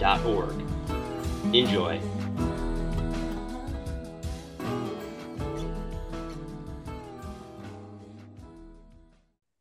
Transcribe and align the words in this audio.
shcy.org. 0.00 1.54
Enjoy. 1.54 2.00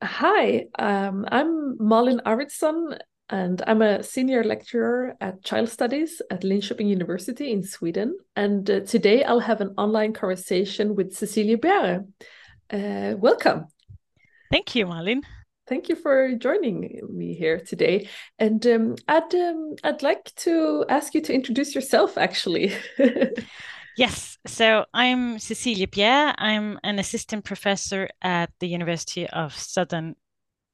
Hi, 0.02 0.66
um, 0.77 1.25
I'm 1.31 1.77
Malin 1.80 2.21
Arvidsson, 2.25 2.97
and 3.30 3.61
I'm 3.67 3.81
a 3.81 4.03
senior 4.03 4.44
lecturer 4.44 5.16
at 5.21 5.44
Child 5.44 5.70
Studies 5.70 6.21
at 6.31 6.41
Linköping 6.41 6.88
University 6.88 7.52
in 7.52 7.63
Sweden. 7.63 8.17
And 8.35 8.69
uh, 8.69 8.80
today 8.81 9.23
I'll 9.23 9.39
have 9.39 9.61
an 9.61 9.73
online 9.77 10.13
conversation 10.13 10.95
with 10.95 11.13
Cecilie 11.13 11.58
Bjerre. 11.58 12.05
Uh, 12.71 13.16
welcome. 13.17 13.66
Thank 14.52 14.75
you, 14.75 14.88
Malin. 14.88 15.21
Thank 15.70 15.88
you 15.88 15.96
for 15.96 16.34
joining 16.34 17.00
me 17.09 17.36
here 17.36 17.59
today. 17.59 18.09
And 18.40 18.66
um, 18.66 18.96
I'd 19.08 19.34
um, 19.36 19.76
I'd 19.84 20.02
like 20.02 20.34
to 20.38 20.84
ask 20.90 21.14
you 21.14 21.22
to 21.22 21.34
introduce 21.34 21.76
yourself, 21.76 22.18
actually. 22.18 22.73
Yes, 24.00 24.38
so 24.48 24.86
I'm 24.94 25.39
Cecilie 25.39 25.86
Bjerre. 25.86 26.34
I'm 26.38 26.80
an 26.86 27.00
assistant 27.00 27.44
professor 27.44 28.08
at 28.22 28.50
the 28.61 28.67
University 28.67 29.28
of 29.28 29.53
Southern 29.53 30.16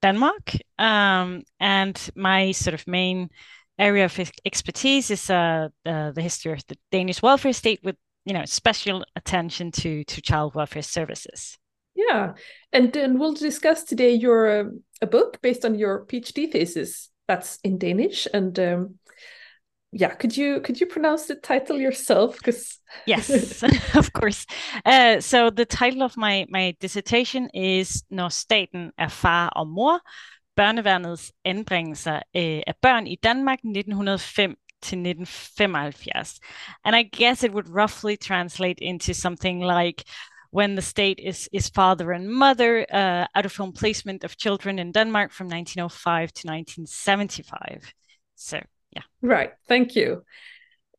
Denmark. 0.03 0.51
Um, 0.77 1.41
and 1.59 1.97
my 2.15 2.51
sort 2.51 2.75
of 2.75 2.85
main 2.85 3.31
area 3.79 4.05
of 4.05 4.31
expertise 4.45 5.09
is 5.09 5.31
uh, 5.31 5.69
uh, 5.87 6.11
the 6.11 6.21
history 6.21 6.53
of 6.53 6.67
the 6.67 6.77
Danish 6.91 7.23
welfare 7.23 7.53
state 7.53 7.79
with 7.83 7.95
you 8.25 8.33
know 8.33 8.45
special 8.45 9.03
attention 9.15 9.71
to 9.71 10.03
to 10.03 10.21
child 10.21 10.53
welfare 10.53 10.83
services. 10.83 11.57
Yeah, 11.95 12.33
and 12.73 12.93
then 12.93 13.17
we'll 13.17 13.33
discuss 13.33 13.83
today 13.83 14.13
your 14.13 14.59
uh, 14.59 14.63
a 15.01 15.07
book 15.07 15.41
based 15.41 15.65
on 15.65 15.75
your 15.75 16.05
PhD 16.05 16.51
thesis 16.51 17.09
that's 17.27 17.59
in 17.63 17.77
Danish. 17.77 18.27
And 18.33 18.57
um, 18.59 18.99
yeah 19.95 20.13
could 20.13 20.35
you 20.35 20.59
could 20.61 20.79
you 20.79 20.87
pronounce 20.87 21.25
the 21.25 21.35
title 21.35 21.77
yourself? 21.77 22.37
Because 22.37 22.79
yes 23.07 23.63
of 23.95 24.11
course. 24.13 24.45
Uh, 24.85 25.21
so 25.21 25.49
the 25.49 25.65
title 25.65 26.03
of 26.03 26.17
my 26.17 26.45
my 26.49 26.75
dissertation 26.81 27.49
is 27.53 28.03
når 28.09 28.29
staten 28.29 28.91
er 28.97 29.07
far 29.07 29.49
og 29.49 29.67
mor 29.67 29.99
børneværnets 30.55 31.33
anbringelser 31.45 32.15
øh, 32.15 32.61
af 32.67 32.75
børn 32.81 33.07
i 33.07 33.15
Danmark 33.15 33.59
1905 33.59 34.55
til 34.81 34.97
1975 34.97 36.39
and 36.83 36.95
i 36.95 37.23
guess 37.23 37.43
it 37.43 37.51
would 37.51 37.69
roughly 37.69 38.15
translate 38.15 38.83
into 38.83 39.13
something 39.13 39.63
like 39.63 40.03
when 40.55 40.75
the 40.75 40.81
state 40.81 41.19
is 41.19 41.49
is 41.51 41.69
father 41.69 42.11
and 42.15 42.29
mother 42.29 42.85
uh, 42.91 43.25
out 43.35 43.45
of 43.45 43.55
home 43.55 43.73
placement 43.73 44.23
of 44.23 44.37
children 44.37 44.79
in 44.79 44.91
Denmark 44.91 45.31
from 45.31 45.47
1905 45.47 46.31
to 46.33 46.47
1975 46.47 47.93
so 48.35 48.59
yeah. 48.95 49.03
Right. 49.21 49.51
Thank 49.67 49.95
you. 49.95 50.23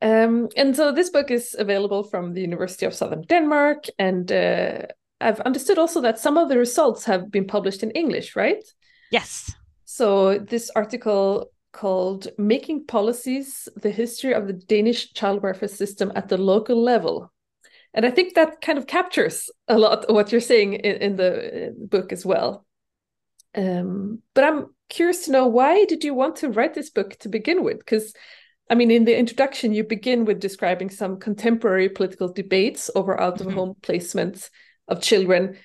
Um, 0.03 0.49
and 0.57 0.77
so 0.77 0.93
this 0.93 1.11
book 1.11 1.31
is 1.31 1.57
available 1.59 2.03
from 2.03 2.35
the 2.35 2.43
university 2.43 2.85
of 2.85 2.93
southern 2.93 3.23
denmark 3.23 3.87
and 3.99 4.31
uh, 4.31 4.83
i've 5.23 5.41
understood 5.41 5.79
also 5.79 6.03
that 6.03 6.19
some 6.19 6.37
of 6.37 6.51
the 6.51 6.59
results 6.59 7.07
have 7.07 7.31
been 7.31 7.47
published 7.47 7.83
in 7.83 7.91
english 7.93 8.37
right? 8.37 8.63
Yes. 9.11 9.55
So 9.85 10.39
this 10.39 10.71
article 10.77 11.51
called 11.73 12.29
making 12.37 12.85
policies 12.85 13.69
the 13.83 13.91
history 13.91 14.35
of 14.35 14.47
the 14.47 14.53
danish 14.53 15.15
child 15.15 15.43
welfare 15.43 15.69
system 15.69 16.13
at 16.15 16.29
the 16.29 16.37
local 16.37 16.83
level 16.83 17.33
and 17.97 18.07
i 18.07 18.11
think 18.11 18.35
that 18.35 18.61
kind 18.61 18.79
of 18.79 18.87
captures 18.87 19.51
a 19.67 19.77
lot 19.77 20.05
of 20.05 20.15
what 20.15 20.31
you're 20.31 20.41
saying 20.41 20.75
in, 20.75 20.97
in 20.97 21.17
the 21.17 21.75
book 21.77 22.13
as 22.13 22.25
well 22.25 22.65
um, 23.57 24.23
but 24.35 24.45
i'm 24.45 24.67
curious 24.89 25.25
to 25.25 25.33
know 25.33 25.47
why 25.47 25.85
did 25.85 26.05
you 26.05 26.15
want 26.15 26.37
to 26.37 26.49
write 26.49 26.75
this 26.75 26.91
book 26.91 27.17
to 27.19 27.29
begin 27.29 27.63
with? 27.63 27.79
Because 27.79 28.15
I 28.69 28.75
mean, 28.75 28.91
in 28.91 29.05
the 29.05 29.17
introduction, 29.17 29.73
you 29.73 29.85
begin 29.85 30.25
with 30.25 30.41
describing 30.41 30.91
some 30.91 31.21
contemporary 31.21 31.89
political 31.89 32.33
debates 32.33 32.91
over 32.97 33.21
out 33.21 33.41
of 33.41 33.53
home 33.53 33.75
mm-hmm. 33.75 33.93
placements 33.93 34.51
of 34.89 35.01
children 35.01 35.57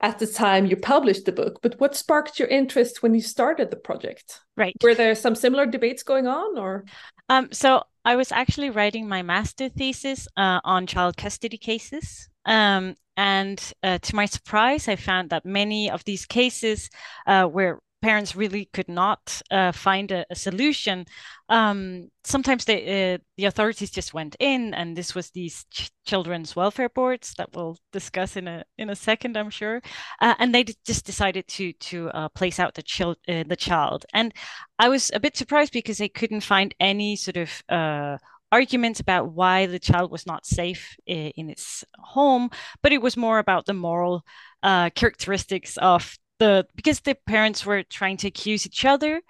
at 0.00 0.18
the 0.18 0.26
time 0.26 0.66
you 0.66 0.76
published 0.76 1.24
the 1.24 1.32
book. 1.32 1.60
But 1.62 1.80
what 1.80 1.96
sparked 1.96 2.38
your 2.38 2.48
interest 2.48 3.02
when 3.02 3.14
you 3.14 3.22
started 3.22 3.70
the 3.70 3.76
project? 3.76 4.40
Right. 4.56 4.76
Were 4.82 4.94
there 4.94 5.14
some 5.14 5.34
similar 5.34 5.64
debates 5.64 6.02
going 6.02 6.26
on 6.26 6.58
or? 6.58 6.84
Um, 7.30 7.48
so 7.50 7.84
I 8.04 8.16
was 8.16 8.32
actually 8.32 8.70
writing 8.70 9.08
my 9.08 9.22
master 9.22 9.68
thesis 9.68 10.28
uh, 10.36 10.60
on 10.64 10.86
child 10.86 11.16
custody 11.16 11.56
cases. 11.58 12.28
Um, 12.44 12.96
and 13.16 13.72
uh, 13.82 13.98
to 13.98 14.16
my 14.16 14.26
surprise, 14.26 14.88
I 14.88 14.96
found 14.96 15.30
that 15.30 15.46
many 15.46 15.90
of 15.90 16.04
these 16.04 16.26
cases 16.26 16.90
uh, 17.26 17.48
were 17.50 17.80
parents 18.04 18.36
really 18.36 18.66
could 18.66 18.88
not 18.88 19.40
uh, 19.50 19.72
find 19.72 20.12
a, 20.12 20.26
a 20.28 20.34
solution, 20.34 21.06
um, 21.48 22.10
sometimes 22.22 22.66
they, 22.66 23.14
uh, 23.14 23.18
the 23.38 23.46
authorities 23.46 23.90
just 23.90 24.12
went 24.12 24.36
in, 24.38 24.74
and 24.74 24.94
this 24.94 25.14
was 25.14 25.30
these 25.30 25.64
ch- 25.70 25.90
children's 26.04 26.54
welfare 26.54 26.90
boards 26.90 27.32
that 27.38 27.48
we'll 27.54 27.78
discuss 27.92 28.36
in 28.36 28.46
a 28.46 28.62
in 28.76 28.90
a 28.90 28.96
second, 28.96 29.38
I'm 29.38 29.48
sure, 29.48 29.80
uh, 30.20 30.34
and 30.38 30.54
they 30.54 30.64
d- 30.64 30.76
just 30.84 31.06
decided 31.06 31.48
to 31.56 31.72
to 31.72 32.10
uh, 32.10 32.28
place 32.28 32.60
out 32.60 32.74
the 32.74 32.82
child 32.82 33.16
uh, 33.26 33.44
the 33.48 33.56
child, 33.56 34.04
and 34.12 34.34
I 34.78 34.90
was 34.90 35.10
a 35.14 35.20
bit 35.20 35.34
surprised 35.34 35.72
because 35.72 35.96
they 35.96 36.10
couldn't 36.10 36.42
find 36.42 36.74
any 36.78 37.16
sort 37.16 37.38
of 37.38 37.50
uh, 37.70 38.18
arguments 38.52 39.00
about 39.00 39.32
why 39.32 39.64
the 39.64 39.78
child 39.78 40.10
was 40.10 40.26
not 40.26 40.44
safe 40.44 40.94
in 41.06 41.48
its 41.48 41.84
home, 42.14 42.50
but 42.82 42.92
it 42.92 43.00
was 43.00 43.16
more 43.16 43.38
about 43.38 43.64
the 43.64 43.72
moral 43.74 44.24
uh, 44.62 44.90
characteristics 44.90 45.78
of 45.78 46.18
the 46.38 46.66
because 46.74 47.00
the 47.00 47.16
parents 47.26 47.64
were 47.64 47.82
trying 47.82 48.16
to 48.18 48.28
accuse 48.28 48.66
each 48.66 48.84
other 48.84 49.22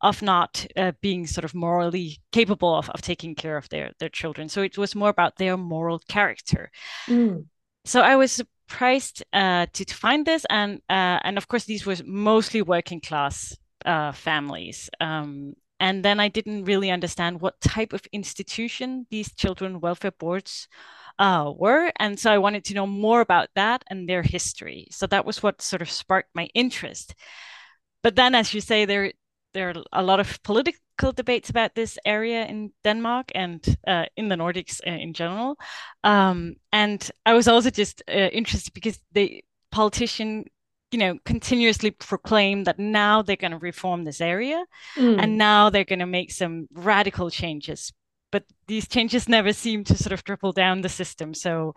of 0.00 0.22
not 0.22 0.66
uh, 0.76 0.92
being 1.00 1.26
sort 1.26 1.44
of 1.44 1.54
morally 1.54 2.18
capable 2.32 2.74
of, 2.74 2.88
of 2.90 3.02
taking 3.02 3.34
care 3.34 3.56
of 3.56 3.68
their 3.68 3.92
their 3.98 4.08
children. 4.08 4.48
So 4.48 4.62
it 4.62 4.78
was 4.78 4.94
more 4.94 5.08
about 5.10 5.36
their 5.36 5.56
moral 5.56 6.00
character. 6.08 6.70
Mm. 7.08 7.46
so 7.84 8.00
i 8.00 8.16
was 8.16 8.32
surprised 8.32 9.24
uh, 9.32 9.66
to, 9.72 9.84
to 9.84 9.94
find 9.94 10.26
this. 10.26 10.46
And 10.50 10.80
uh, 10.88 11.18
and 11.24 11.36
of 11.36 11.48
course 11.48 11.64
these 11.64 11.86
were 11.86 11.96
mostly 12.04 12.62
working 12.62 13.00
class 13.00 13.56
uh, 13.84 14.12
families. 14.12 14.90
Um, 15.00 15.54
and 15.80 16.04
then 16.04 16.20
i 16.20 16.28
didn't 16.28 16.64
really 16.64 16.90
understand 16.90 17.40
what 17.40 17.60
type 17.60 17.92
of 17.92 18.06
institution 18.12 19.06
these 19.10 19.34
children 19.34 19.80
welfare 19.80 20.12
boards 20.12 20.68
uh, 21.18 21.52
were. 21.54 21.92
And 21.98 22.18
so 22.18 22.32
I 22.32 22.38
wanted 22.38 22.64
to 22.66 22.74
know 22.74 22.86
more 22.86 23.20
about 23.20 23.48
that 23.54 23.84
and 23.88 24.08
their 24.08 24.22
history. 24.22 24.88
So 24.90 25.06
that 25.08 25.24
was 25.24 25.42
what 25.42 25.62
sort 25.62 25.82
of 25.82 25.90
sparked 25.90 26.30
my 26.34 26.48
interest. 26.54 27.14
But 28.02 28.16
then, 28.16 28.34
as 28.34 28.52
you 28.54 28.60
say, 28.60 28.84
there 28.84 29.12
there 29.54 29.70
are 29.70 29.82
a 29.92 30.02
lot 30.02 30.20
of 30.20 30.42
political 30.42 31.12
debates 31.12 31.50
about 31.50 31.74
this 31.74 31.98
area 32.06 32.46
in 32.46 32.72
Denmark 32.84 33.32
and 33.34 33.76
uh, 33.86 34.06
in 34.16 34.28
the 34.28 34.36
Nordics 34.36 34.80
uh, 34.86 34.90
in 34.90 35.12
general. 35.12 35.58
Um, 36.04 36.56
and 36.72 37.10
I 37.26 37.34
was 37.34 37.48
also 37.48 37.70
just 37.70 38.02
uh, 38.08 38.12
interested 38.12 38.72
because 38.72 38.98
the 39.12 39.44
politician 39.70 40.44
you 40.90 40.98
know 40.98 41.18
continuously 41.24 41.90
proclaim 41.90 42.64
that 42.64 42.78
now 42.78 43.22
they're 43.22 43.36
going 43.36 43.52
to 43.52 43.58
reform 43.58 44.04
this 44.04 44.20
area 44.20 44.62
mm. 44.96 45.18
and 45.18 45.38
now 45.38 45.70
they're 45.70 45.84
going 45.84 45.98
to 45.98 46.06
make 46.06 46.30
some 46.30 46.68
radical 46.74 47.30
changes 47.30 47.92
but 48.32 48.44
these 48.66 48.88
changes 48.88 49.28
never 49.28 49.52
seem 49.52 49.84
to 49.84 49.96
sort 49.96 50.12
of 50.12 50.24
trickle 50.24 50.52
down 50.52 50.80
the 50.80 50.88
system. 50.88 51.34
So, 51.34 51.74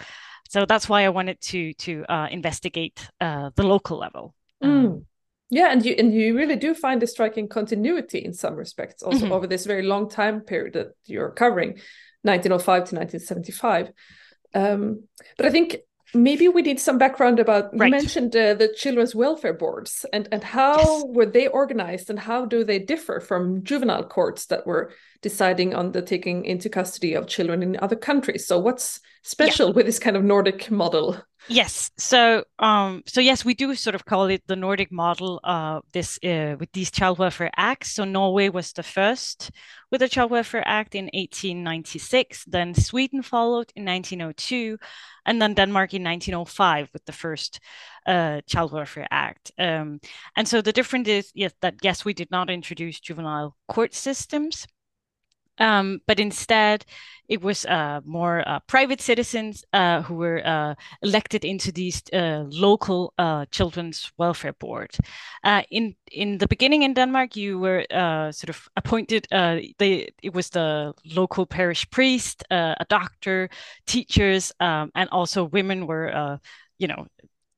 so 0.50 0.66
that's 0.66 0.90
why 0.90 1.04
I 1.06 1.10
wanted 1.10 1.40
to 1.42 1.74
to 1.74 2.06
uh, 2.10 2.28
investigate 2.32 3.08
uh, 3.22 3.52
the 3.56 3.64
local 3.64 4.00
level. 4.00 4.34
Mm. 4.64 4.86
Um, 4.86 5.06
yeah, 5.52 5.72
and 5.72 5.86
you 5.86 5.94
and 6.00 6.12
you 6.14 6.36
really 6.36 6.56
do 6.56 6.74
find 6.74 7.04
a 7.04 7.08
striking 7.08 7.48
continuity 7.48 8.20
in 8.20 8.34
some 8.34 8.56
respects, 8.56 9.04
also 9.04 9.26
mm-hmm. 9.26 9.34
over 9.34 9.46
this 9.46 9.66
very 9.66 9.84
long 9.84 10.10
time 10.10 10.42
period 10.42 10.74
that 10.74 10.88
you're 11.06 11.30
covering, 11.30 11.80
1905 12.24 12.66
to 12.90 12.96
1975. 12.96 13.92
Um, 14.56 15.04
but 15.38 15.46
I 15.46 15.52
think 15.52 15.78
maybe 16.16 16.48
we 16.48 16.62
need 16.62 16.80
some 16.80 16.98
background 16.98 17.40
about 17.40 17.78
right. 17.78 17.88
you 17.88 17.92
mentioned 17.92 18.36
uh, 18.36 18.54
the 18.54 18.70
children's 18.70 19.14
welfare 19.14 19.54
boards 19.54 20.06
and 20.14 20.28
and 20.32 20.44
how 20.44 20.78
yes. 20.78 21.04
were 21.08 21.26
they 21.26 21.48
organized 21.48 22.10
and 22.10 22.20
how 22.20 22.46
do 22.46 22.64
they 22.64 22.80
differ 22.80 23.20
from 23.20 23.64
juvenile 23.64 24.04
courts 24.04 24.48
that 24.48 24.66
were 24.66 24.92
deciding 25.22 25.76
on 25.76 25.92
the 25.92 26.02
taking 26.02 26.46
into 26.46 26.70
custody 26.70 27.14
of 27.14 27.28
children 27.28 27.62
in 27.62 27.78
other 27.82 27.96
countries 27.96 28.48
so 28.48 28.58
what's 28.58 29.00
special 29.24 29.70
yeah. 29.70 29.74
with 29.74 29.86
this 29.86 30.00
kind 30.00 30.16
of 30.16 30.24
nordic 30.24 30.72
model 30.72 31.18
Yes. 31.48 31.92
So, 31.98 32.44
um, 32.58 33.04
so 33.06 33.22
yes, 33.22 33.46
we 33.46 33.54
do 33.54 33.76
sort 33.76 33.94
of 33.94 34.04
call 34.04 34.26
it 34.26 34.42
the 34.48 34.56
Nordic 34.56 34.92
model. 34.92 35.40
Uh, 35.44 35.82
this 35.94 36.18
uh, 36.24 36.56
with 36.60 36.72
these 36.72 36.90
child 36.90 37.20
welfare 37.20 37.52
acts. 37.56 37.92
So 37.92 38.04
Norway 38.04 38.50
was 38.50 38.74
the 38.74 38.82
first 38.82 39.52
with 39.92 40.02
the 40.02 40.10
Child 40.10 40.32
Welfare 40.32 40.68
Act 40.68 40.96
in 40.96 41.06
1896. 41.06 42.46
Then 42.46 42.74
Sweden 42.74 43.22
followed 43.22 43.72
in 43.76 43.86
1902, 43.86 44.80
and 45.26 45.40
then 45.40 45.54
Denmark 45.54 45.94
in 45.94 46.04
1905 46.04 46.90
with 46.92 47.06
the 47.06 47.12
first 47.12 47.60
uh, 48.08 48.42
Child 48.48 48.72
Welfare 48.72 49.08
Act. 49.12 49.52
Um, 49.60 50.00
and 50.36 50.48
so 50.48 50.62
the 50.62 50.74
difference 50.74 51.08
is 51.08 51.32
yes 51.36 51.54
that 51.62 51.76
yes 51.84 52.04
we 52.04 52.14
did 52.14 52.32
not 52.32 52.50
introduce 52.50 53.00
juvenile 53.00 53.56
court 53.68 53.94
systems, 53.94 54.66
um, 55.60 56.00
but 56.08 56.20
instead, 56.20 56.86
it 57.28 57.42
was 57.42 57.66
uh, 57.66 58.02
more 58.06 58.48
uh, 58.48 58.60
private 58.68 59.02
citizens 59.02 59.64
uh, 59.74 60.02
who 60.04 60.16
were 60.16 60.46
uh, 60.46 60.76
elected 61.02 61.44
into 61.44 61.72
these 61.72 62.02
uh, 62.14 62.44
local 62.48 63.14
uh, 63.18 63.46
children's 63.52 64.12
welfare 64.18 64.54
board. 64.54 64.96
in 65.72 65.96
in 66.12 66.38
the 66.38 66.48
beginning 66.48 66.84
in 66.84 66.94
Denmark, 66.94 67.36
you 67.36 67.60
were 67.60 67.86
sort 68.32 68.50
of 68.50 68.68
appointed. 68.76 69.28
they 69.80 70.10
it 70.22 70.34
was 70.34 70.50
the 70.50 70.94
local 71.06 71.46
parish 71.46 71.90
priest, 71.90 72.44
a 72.52 72.86
doctor, 72.90 73.50
teachers, 73.88 74.52
um, 74.60 74.92
and 74.96 75.10
also 75.10 75.46
women 75.46 75.88
were, 75.88 76.40
you 76.78 76.88
know, 76.88 77.08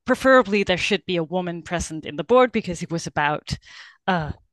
preferably 0.05 0.63
there 0.63 0.77
should 0.77 1.05
be 1.05 1.17
a 1.17 1.23
woman 1.23 1.61
present 1.63 2.05
in 2.05 2.15
the 2.15 2.23
board 2.23 2.51
because 2.51 2.83
it 2.83 2.91
was 2.91 3.07
about 3.07 3.57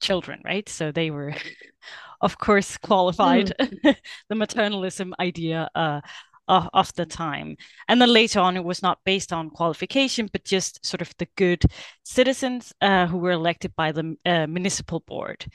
children, 0.00 0.40
right? 0.44 0.68
So 0.68 0.92
they 0.92 1.10
were 1.10 1.34
of 2.24 2.38
course, 2.38 2.78
qualified 2.78 3.52
mm. 3.60 3.96
the 4.28 4.34
maternalism 4.34 5.12
idea 5.20 5.68
uh, 5.74 6.00
of, 6.48 6.68
of, 6.72 6.94
the 6.94 7.04
time. 7.04 7.56
And 7.86 8.00
then 8.00 8.08
later 8.12 8.40
on, 8.40 8.56
it 8.56 8.64
was 8.64 8.82
not 8.82 8.98
based 9.04 9.32
on 9.32 9.50
qualification, 9.50 10.28
but 10.32 10.44
just 10.44 10.84
sort 10.84 11.02
of 11.02 11.12
the 11.18 11.28
good 11.36 11.62
citizens 12.02 12.72
uh, 12.80 13.06
who 13.06 13.18
were 13.18 13.32
elected 13.32 13.76
by 13.76 13.92
the 13.92 14.16
uh, 14.24 14.46
municipal 14.46 15.00
board. 15.00 15.46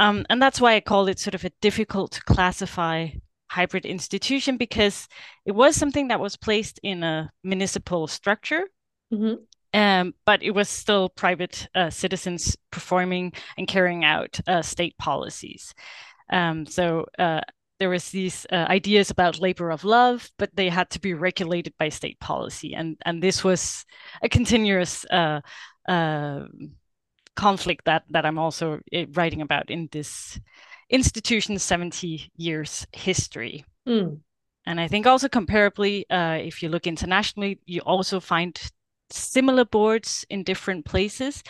Um, 0.00 0.26
and 0.28 0.42
that's 0.42 0.60
why 0.60 0.74
I 0.74 0.80
call 0.80 1.06
it 1.06 1.20
sort 1.20 1.34
of 1.34 1.44
a 1.44 1.52
difficult 1.60 2.12
to 2.12 2.22
classify 2.22 3.08
hybrid 3.48 3.86
institution 3.86 4.56
because 4.56 5.06
it 5.46 5.52
was 5.52 5.76
something 5.76 6.08
that 6.08 6.18
was 6.18 6.36
placed 6.36 6.80
in 6.82 7.04
a 7.04 7.30
municipal 7.44 8.08
structure. 8.08 8.64
Mm-hmm. 9.12 9.34
Um, 9.74 10.14
but 10.26 10.42
it 10.42 10.50
was 10.50 10.68
still 10.68 11.08
private 11.08 11.68
uh, 11.74 11.88
citizens 11.88 12.56
performing 12.70 13.32
and 13.56 13.66
carrying 13.66 14.04
out 14.04 14.38
uh, 14.46 14.60
state 14.60 14.96
policies. 14.98 15.74
Um, 16.30 16.66
so 16.66 17.06
uh, 17.18 17.40
there 17.78 17.88
was 17.90 18.10
these 18.10 18.46
uh, 18.52 18.66
ideas 18.68 19.10
about 19.10 19.40
labor 19.40 19.70
of 19.70 19.84
love, 19.84 20.30
but 20.38 20.54
they 20.54 20.68
had 20.68 20.90
to 20.90 21.00
be 21.00 21.14
regulated 21.14 21.74
by 21.78 21.88
state 21.88 22.18
policy, 22.20 22.74
and 22.74 22.96
and 23.04 23.22
this 23.22 23.42
was 23.42 23.84
a 24.22 24.28
continuous 24.28 25.04
uh, 25.10 25.40
uh, 25.88 26.44
conflict 27.34 27.84
that 27.86 28.04
that 28.10 28.24
I'm 28.24 28.38
also 28.38 28.80
writing 29.14 29.40
about 29.40 29.70
in 29.70 29.88
this 29.90 30.38
institution's 30.90 31.62
70 31.62 32.30
years 32.36 32.86
history. 32.92 33.64
Mm. 33.88 34.20
And 34.66 34.78
I 34.78 34.86
think 34.86 35.06
also 35.06 35.28
comparably, 35.28 36.04
if 36.10 36.62
you 36.62 36.68
look 36.68 36.86
internationally, 36.86 37.58
you 37.66 37.80
also 37.80 38.20
find 38.20 38.54
similar 39.12 39.64
boards 39.64 40.24
in 40.30 40.42
different 40.42 40.84
places, 40.84 41.42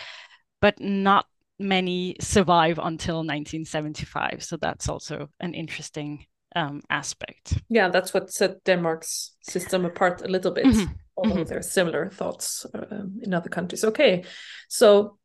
but 0.60 0.80
not 0.80 1.26
many 1.58 2.16
survive 2.20 2.78
until 2.78 3.16
1975. 3.16 4.42
So 4.42 4.56
that's 4.56 4.88
also 4.88 5.28
an 5.40 5.54
interesting 5.54 6.26
um, 6.56 6.82
aspect. 6.90 7.62
Yeah, 7.68 7.88
that's 7.88 8.12
what 8.12 8.30
set 8.30 8.64
Denmark's 8.64 9.34
system 9.42 9.84
apart 9.84 10.22
a 10.22 10.28
little 10.28 10.50
bit, 10.50 10.66
mm-hmm. 10.66 10.92
although 11.16 11.36
mm-hmm. 11.36 11.44
there 11.44 11.58
are 11.58 11.62
similar 11.62 12.10
thoughts 12.10 12.66
um, 12.74 13.20
in 13.22 13.32
other 13.32 13.48
countries. 13.48 13.84
Okay, 13.84 14.24
so 14.68 15.18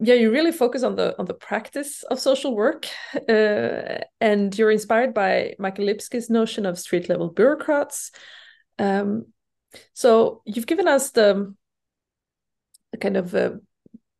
yeah 0.00 0.14
you 0.14 0.30
really 0.30 0.52
focus 0.52 0.82
on 0.82 0.96
the 0.96 1.14
on 1.18 1.26
the 1.26 1.34
practice 1.34 2.02
of 2.04 2.18
social 2.18 2.56
work 2.56 2.86
uh, 3.28 3.98
and 4.20 4.58
you're 4.58 4.70
inspired 4.70 5.14
by 5.14 5.54
michael 5.58 5.84
lipsky's 5.84 6.30
notion 6.30 6.66
of 6.66 6.78
street 6.78 7.08
level 7.08 7.28
bureaucrats 7.28 8.10
um, 8.78 9.26
so 9.92 10.42
you've 10.44 10.66
given 10.66 10.88
us 10.88 11.10
the, 11.10 11.54
the 12.92 12.98
kind 12.98 13.16
of 13.16 13.34
uh, 13.34 13.52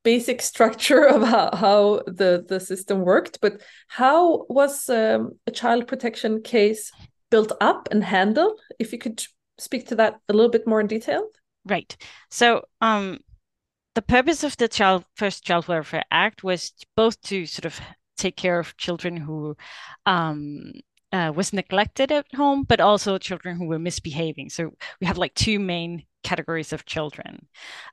basic 0.02 0.42
structure 0.52 1.04
of 1.04 1.22
how, 1.22 1.50
how 1.54 2.02
the, 2.06 2.44
the 2.48 2.60
system 2.60 3.00
worked, 3.00 3.40
but 3.40 3.60
how 3.88 4.46
was 4.48 4.88
um, 4.88 5.32
a 5.46 5.50
child 5.50 5.86
protection 5.86 6.42
case 6.42 6.90
built 7.30 7.52
up 7.60 7.88
and 7.90 8.04
handled? 8.04 8.60
If 8.78 8.92
you 8.92 8.98
could 8.98 9.22
speak 9.58 9.88
to 9.88 9.94
that 9.96 10.20
a 10.28 10.32
little 10.32 10.50
bit 10.50 10.66
more 10.66 10.80
in 10.80 10.86
detail. 10.86 11.28
Right. 11.66 11.94
So 12.30 12.64
um, 12.80 13.18
the 13.94 14.02
purpose 14.02 14.42
of 14.44 14.56
the 14.56 14.68
child 14.68 15.04
first 15.14 15.44
child 15.44 15.68
welfare 15.68 16.04
act 16.10 16.42
was 16.42 16.72
both 16.96 17.20
to 17.22 17.46
sort 17.46 17.66
of 17.66 17.78
take 18.16 18.36
care 18.36 18.58
of 18.58 18.76
children 18.76 19.16
who 19.16 19.56
um, 20.06 20.72
uh, 21.12 21.32
was 21.34 21.52
neglected 21.52 22.12
at 22.12 22.26
home, 22.34 22.64
but 22.64 22.80
also 22.80 23.18
children 23.18 23.56
who 23.56 23.66
were 23.66 23.78
misbehaving. 23.78 24.50
So 24.50 24.72
we 25.00 25.06
have 25.06 25.18
like 25.18 25.34
two 25.34 25.58
main 25.58 26.04
categories 26.22 26.72
of 26.72 26.84
children. 26.84 27.46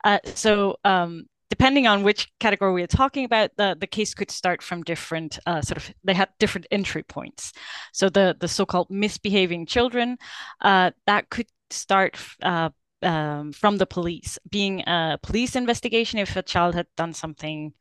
Uh, 0.04 0.19
so 0.25 0.78
um, 0.84 1.25
depending 1.50 1.88
on 1.88 2.04
which 2.04 2.30
category 2.40 2.74
we're 2.74 2.88
talking 2.88 3.25
about, 3.25 3.52
the, 3.58 3.75
the 3.80 3.88
case 3.88 4.14
could 4.14 4.31
start 4.31 4.62
from 4.62 4.84
different 4.84 5.40
uh, 5.46 5.62
sort 5.62 5.78
of 5.78 5.94
they 6.04 6.14
had 6.14 6.30
different 6.40 6.68
entry 6.72 7.04
points. 7.04 7.54
So 7.94 8.10
the 8.10 8.36
the 8.40 8.48
so-called 8.48 8.90
misbehaving 8.90 9.66
children 9.66 10.18
uh, 10.62 10.92
that 11.06 11.30
could 11.30 11.48
start. 11.70 12.18
Uh, 12.42 12.70
um, 13.04 13.54
from 13.54 13.78
the 13.78 13.86
police, 13.86 14.40
being 14.50 14.81
a 14.88 15.20
police 15.22 15.56
investigation 15.56 16.18
if 16.18 16.36
a 16.36 16.42
child 16.42 16.74
had 16.74 16.88
done 16.96 17.13
something 17.13 17.74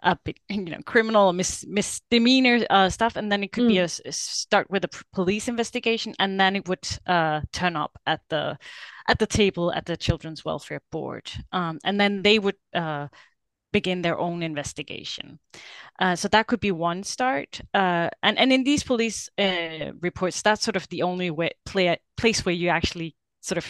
a 0.00 0.16
bit, 0.24 0.38
you 0.48 0.64
know, 0.64 0.80
criminal 0.84 1.32
mis- 1.32 1.66
misdemeanor 1.66 2.64
uh, 2.70 2.88
stuff, 2.88 3.16
and 3.16 3.30
then 3.30 3.42
it 3.42 3.52
could 3.52 3.64
mm. 3.64 3.68
be 3.68 3.78
a, 3.78 3.84
a, 3.84 4.12
start 4.12 4.70
with 4.70 4.84
a 4.84 5.04
police 5.12 5.48
investigation, 5.48 6.14
and 6.18 6.38
then 6.40 6.56
it 6.56 6.68
would 6.68 6.86
uh, 7.06 7.40
turn 7.52 7.76
up 7.76 7.98
at 8.06 8.20
the 8.28 8.58
at 9.08 9.18
the 9.18 9.26
table 9.26 9.72
at 9.72 9.86
the 9.86 9.96
Children's 9.96 10.44
Welfare 10.44 10.82
Board, 10.90 11.30
um, 11.52 11.78
and 11.84 12.00
then 12.00 12.22
they 12.22 12.38
would 12.38 12.56
uh, 12.74 13.08
begin 13.72 14.02
their 14.02 14.18
own 14.18 14.42
investigation. 14.42 15.38
Uh, 15.98 16.16
so 16.16 16.28
that 16.28 16.46
could 16.46 16.60
be 16.60 16.72
one 16.72 17.02
start, 17.02 17.60
uh, 17.74 18.08
and 18.22 18.38
and 18.38 18.52
in 18.52 18.64
these 18.64 18.82
police 18.82 19.28
uh, 19.38 19.92
reports, 20.00 20.42
that's 20.42 20.64
sort 20.64 20.76
of 20.76 20.88
the 20.88 21.02
only 21.02 21.30
way 21.30 21.50
play, 21.64 21.98
place 22.16 22.44
where 22.44 22.54
you 22.54 22.68
actually 22.68 23.14
sort 23.40 23.58
of 23.58 23.66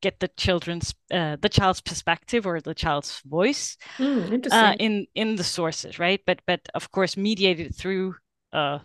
get 0.00 0.20
the 0.20 0.28
children's 0.36 0.94
uh, 1.10 1.36
the 1.40 1.48
child's 1.48 1.80
perspective 1.80 2.46
or 2.46 2.60
the 2.60 2.74
child's 2.74 3.20
voice 3.26 3.76
mm, 3.98 4.46
uh, 4.50 4.74
in 4.78 5.06
in 5.14 5.36
the 5.36 5.44
sources 5.44 5.98
right? 5.98 6.20
But 6.26 6.40
but 6.46 6.60
of 6.74 6.90
course 6.90 7.16
mediated 7.16 7.74
through 7.74 8.14
uh, 8.52 8.78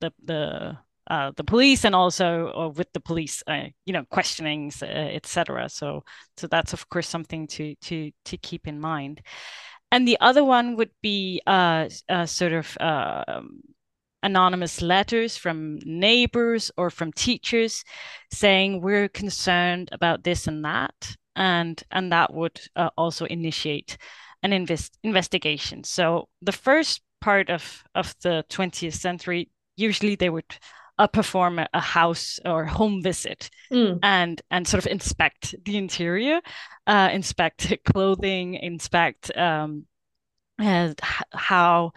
the 0.00 0.12
the 0.24 0.78
uh, 1.10 1.32
the 1.36 1.44
police 1.44 1.84
and 1.84 1.94
also 1.94 2.52
uh, 2.52 2.68
with 2.68 2.92
the 2.92 3.00
police 3.00 3.42
uh, 3.46 3.64
you 3.86 3.92
know 3.92 4.04
questionings 4.10 4.82
etc 4.82 5.68
so 5.68 6.04
so 6.36 6.46
that's 6.46 6.74
of 6.74 6.88
course 6.90 7.08
something 7.08 7.46
to 7.46 7.74
to 7.76 8.10
to 8.24 8.36
keep 8.36 8.66
in 8.66 8.80
mind. 8.80 9.22
And 9.90 10.06
the 10.06 10.18
other 10.20 10.44
one 10.44 10.76
would 10.76 10.90
be 11.00 11.40
sort 11.46 12.52
of 12.52 12.76
um, 12.78 13.62
anonymous 14.22 14.82
letters 14.82 15.36
from 15.36 15.78
neighbors 15.84 16.70
or 16.76 16.90
from 16.90 17.12
teachers 17.12 17.84
saying 18.32 18.80
we're 18.80 19.08
concerned 19.08 19.88
about 19.92 20.24
this 20.24 20.46
and 20.46 20.64
that 20.64 21.16
and 21.36 21.82
and 21.92 22.12
that 22.12 22.34
would 22.34 22.60
uh, 22.76 22.90
also 22.96 23.24
initiate 23.26 23.96
an 24.42 24.52
invest- 24.52 24.98
investigation 25.02 25.84
so 25.84 26.28
the 26.42 26.52
first 26.52 27.00
part 27.20 27.48
of 27.48 27.84
of 27.94 28.14
the 28.22 28.44
20th 28.50 28.94
century 28.94 29.50
usually 29.76 30.16
they 30.16 30.30
would 30.30 30.58
uh, 30.98 31.06
perform 31.06 31.60
a, 31.60 31.68
a, 31.74 31.80
house 31.80 32.40
or 32.44 32.64
home 32.64 33.00
visit 33.00 33.50
mm. 33.72 33.96
and 34.02 34.42
and 34.50 34.66
sort 34.66 34.84
of 34.84 34.90
inspect 34.90 35.54
the 35.64 35.76
interior 35.76 36.40
uh, 36.88 37.08
inspect 37.12 37.72
clothing 37.84 38.54
inspect 38.54 39.36
um, 39.36 39.86
how 41.32 41.92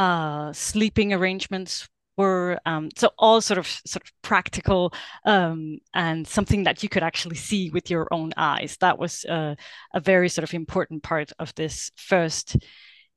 uh, 0.00 0.50
sleeping 0.54 1.12
arrangements 1.12 1.86
were 2.16 2.58
um, 2.64 2.88
so 2.96 3.10
all 3.18 3.40
sort 3.42 3.58
of 3.58 3.66
sort 3.66 4.02
of 4.02 4.12
practical 4.22 4.94
um, 5.26 5.78
and 5.92 6.26
something 6.26 6.64
that 6.64 6.82
you 6.82 6.88
could 6.88 7.02
actually 7.02 7.36
see 7.36 7.68
with 7.70 7.90
your 7.90 8.08
own 8.10 8.32
eyes. 8.36 8.78
That 8.80 8.98
was 8.98 9.26
uh, 9.26 9.54
a 9.92 10.00
very 10.00 10.30
sort 10.30 10.44
of 10.44 10.54
important 10.54 11.02
part 11.02 11.32
of 11.38 11.54
this 11.54 11.90
first 11.96 12.56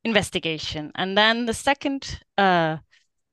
investigation. 0.04 0.92
And 0.96 1.18
then 1.18 1.46
the 1.46 1.54
second 1.54 2.20
uh, 2.38 2.78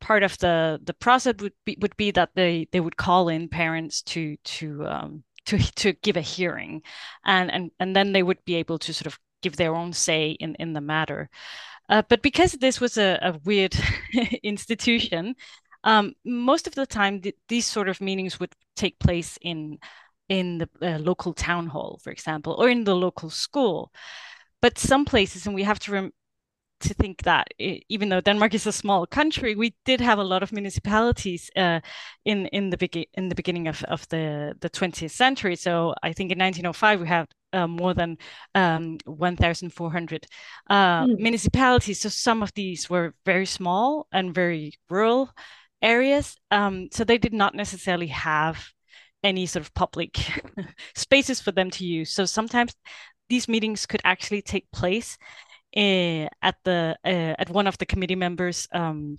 part 0.01 0.23
of 0.23 0.39
the 0.39 0.79
the 0.85 0.95
process 0.95 1.35
would 1.41 1.55
be 1.65 1.77
would 1.81 1.97
be 1.97 2.13
that 2.13 2.31
they 2.37 2.69
they 2.71 2.81
would 2.81 2.97
call 2.97 3.29
in 3.29 3.49
parents 3.49 4.03
to 4.03 4.37
to 4.45 4.87
um, 4.87 5.25
to 5.47 5.59
to 5.75 5.93
give 6.05 6.17
a 6.17 6.21
hearing, 6.37 6.83
and 7.25 7.51
and 7.51 7.71
and 7.81 7.97
then 7.97 8.13
they 8.13 8.23
would 8.23 8.45
be 8.45 8.55
able 8.55 8.79
to 8.79 8.95
sort 8.95 9.07
of 9.07 9.19
give 9.43 9.57
their 9.57 9.75
own 9.75 9.93
say 9.93 10.31
in 10.41 10.55
in 10.57 10.73
the 10.73 10.81
matter. 10.81 11.29
Uh, 11.89 12.03
but 12.09 12.23
because 12.23 12.53
this 12.53 12.81
was 12.81 12.97
a, 12.97 13.19
a 13.23 13.39
weird 13.45 13.75
institution, 14.43 15.35
um, 15.85 16.15
most 16.25 16.67
of 16.67 16.75
the 16.75 16.87
time 16.87 17.21
th- 17.21 17.35
these 17.49 17.67
sort 17.67 17.89
of 17.89 18.01
meetings 18.01 18.39
would 18.39 18.55
take 18.77 18.99
place 18.99 19.39
in 19.43 19.79
in 20.29 20.59
the 20.59 20.69
uh, 20.83 20.99
local 20.99 21.35
town 21.35 21.67
hall, 21.67 21.99
for 22.03 22.11
example, 22.13 22.55
or 22.59 22.69
in 22.69 22.85
the 22.85 22.95
local 22.95 23.31
school. 23.31 23.93
But 24.63 24.79
some 24.79 25.05
places, 25.05 25.47
and 25.47 25.55
we 25.55 25.65
have 25.65 25.81
to 25.81 25.93
rem- 25.93 26.13
to 26.81 26.95
think 26.95 27.23
that 27.23 27.49
even 27.89 28.09
though 28.09 28.21
Denmark 28.21 28.55
is 28.55 28.67
a 28.67 28.73
small 28.73 29.07
country, 29.07 29.55
we 29.55 29.75
did 29.85 30.01
have 30.01 30.19
a 30.19 30.25
lot 30.25 30.43
of 30.43 30.53
municipalities 30.53 31.51
uh, 31.57 31.81
in 32.25 32.47
in 32.47 32.71
the 32.71 32.77
begin 32.77 33.05
in 33.15 33.29
the 33.29 33.35
beginning 33.35 33.69
of, 33.69 33.85
of 33.85 34.09
the 34.09 34.55
the 34.61 34.71
20th 34.71 35.11
century. 35.11 35.57
So 35.57 35.95
I 36.03 36.13
think 36.13 36.33
in 36.33 36.39
1905 36.39 37.01
we 37.01 37.09
had 37.09 37.27
uh, 37.53 37.67
more 37.67 37.95
than 37.95 38.19
um, 38.55 38.99
1,400 39.05 40.27
uh, 40.69 41.05
mm. 41.05 41.19
municipalities. 41.19 42.01
So 42.01 42.09
some 42.09 42.43
of 42.43 42.53
these 42.55 42.89
were 42.89 43.15
very 43.25 43.47
small 43.47 44.07
and 44.13 44.35
very 44.35 44.75
rural 44.89 45.31
areas. 45.83 46.37
Um, 46.51 46.89
so 46.93 47.05
they 47.05 47.19
did 47.19 47.33
not 47.33 47.55
necessarily 47.55 48.09
have 48.09 48.65
any 49.23 49.47
sort 49.47 49.65
of 49.65 49.75
public 49.75 50.19
spaces 50.95 51.41
for 51.41 51.53
them 51.53 51.71
to 51.71 51.85
use. 51.85 52.13
So 52.13 52.25
sometimes 52.25 52.75
these 53.29 53.49
meetings 53.49 53.87
could 53.87 54.01
actually 54.05 54.43
take 54.43 54.71
place 54.73 55.19
uh, 55.77 56.27
at 56.43 56.57
the 56.65 56.97
uh, 57.05 57.35
at 57.39 57.51
one 57.51 57.67
of 57.67 57.79
the 57.79 57.87
committee 57.87 58.17
members' 58.17 58.67
um, 58.73 59.19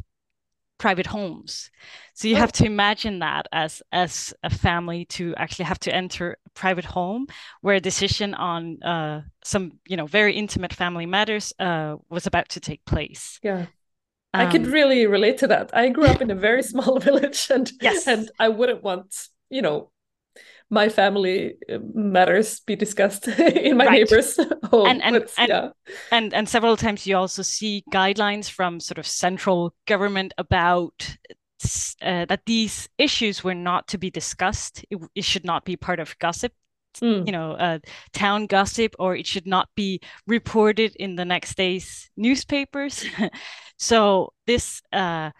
private 0.78 1.08
homes. 1.08 1.72
So 2.14 2.28
you 2.28 2.36
oh. 2.36 2.40
have 2.40 2.52
to 2.54 2.66
imagine 2.66 3.20
that 3.20 3.48
as 3.52 3.82
as 3.92 4.34
a 4.44 4.50
family 4.50 5.06
to 5.06 5.34
actually 5.38 5.66
have 5.66 5.80
to 5.80 5.96
enter 5.96 6.38
private 6.54 6.86
home 6.86 7.28
where 7.62 7.76
a 7.76 7.82
decision 7.82 8.34
on 8.34 8.82
uh, 8.84 9.22
some 9.44 9.74
you 9.88 9.98
know 9.98 10.06
very 10.06 10.36
intimate 10.36 10.74
family 10.74 11.06
matters 11.06 11.54
uh, 11.60 11.96
was 12.10 12.28
about 12.28 12.50
to 12.50 12.60
take 12.60 12.84
place. 12.86 13.40
Yeah. 13.44 13.66
Um, 14.34 14.48
I 14.48 14.52
could 14.52 14.66
um, 14.66 14.72
really 14.72 15.08
relate 15.08 15.40
to 15.40 15.48
that. 15.48 15.76
I 15.76 15.90
grew 15.90 16.06
up 16.06 16.22
in 16.22 16.32
a 16.32 16.36
very 16.50 16.64
small 16.64 17.00
village 17.08 17.50
and 17.50 17.72
yes. 17.82 18.08
and 18.08 18.32
I 18.40 18.50
wouldn't 18.50 18.84
want, 18.84 19.14
you 19.50 19.62
know, 19.62 19.92
my 20.70 20.88
family 20.88 21.56
uh, 21.70 21.80
matters 21.94 22.62
be 22.62 22.76
discussed 22.76 23.28
in 23.28 23.76
my 23.76 23.86
right. 23.86 23.94
neighbor's 24.00 24.38
home. 24.72 24.88
And 24.88 25.04
and, 25.04 25.16
and, 25.38 25.50
yeah. 25.50 25.70
and 26.12 26.34
and 26.34 26.48
several 26.48 26.78
times 26.78 27.06
you 27.06 27.18
also 27.18 27.42
see 27.42 27.84
guidelines 27.92 28.50
from 28.50 28.80
sort 28.80 28.98
of 28.98 29.06
central 29.06 29.74
government 29.86 30.34
about 30.38 31.18
uh, 32.02 32.26
that 32.26 32.46
these 32.46 32.90
issues 32.98 33.44
were 33.44 33.56
not 33.56 33.88
to 33.90 33.98
be 33.98 34.10
discussed. 34.10 34.86
It, 34.90 35.00
it 35.16 35.26
should 35.26 35.46
not 35.46 35.66
be 35.66 35.76
part 35.76 36.00
of 36.00 36.18
gossip. 36.20 36.54
Mm. 37.02 37.26
You 37.26 37.32
know, 37.32 37.54
uh, 37.54 37.80
town 38.12 38.48
gossip, 38.48 38.96
or 39.00 39.16
it 39.16 39.26
should 39.26 39.48
not 39.48 39.70
be 39.76 40.02
reported 40.28 40.94
in 40.98 41.16
the 41.16 41.24
next 41.24 41.56
day's 41.56 42.10
newspapers. 42.18 43.06
so 43.78 44.34
this 44.46 44.82
uh, 44.92 45.32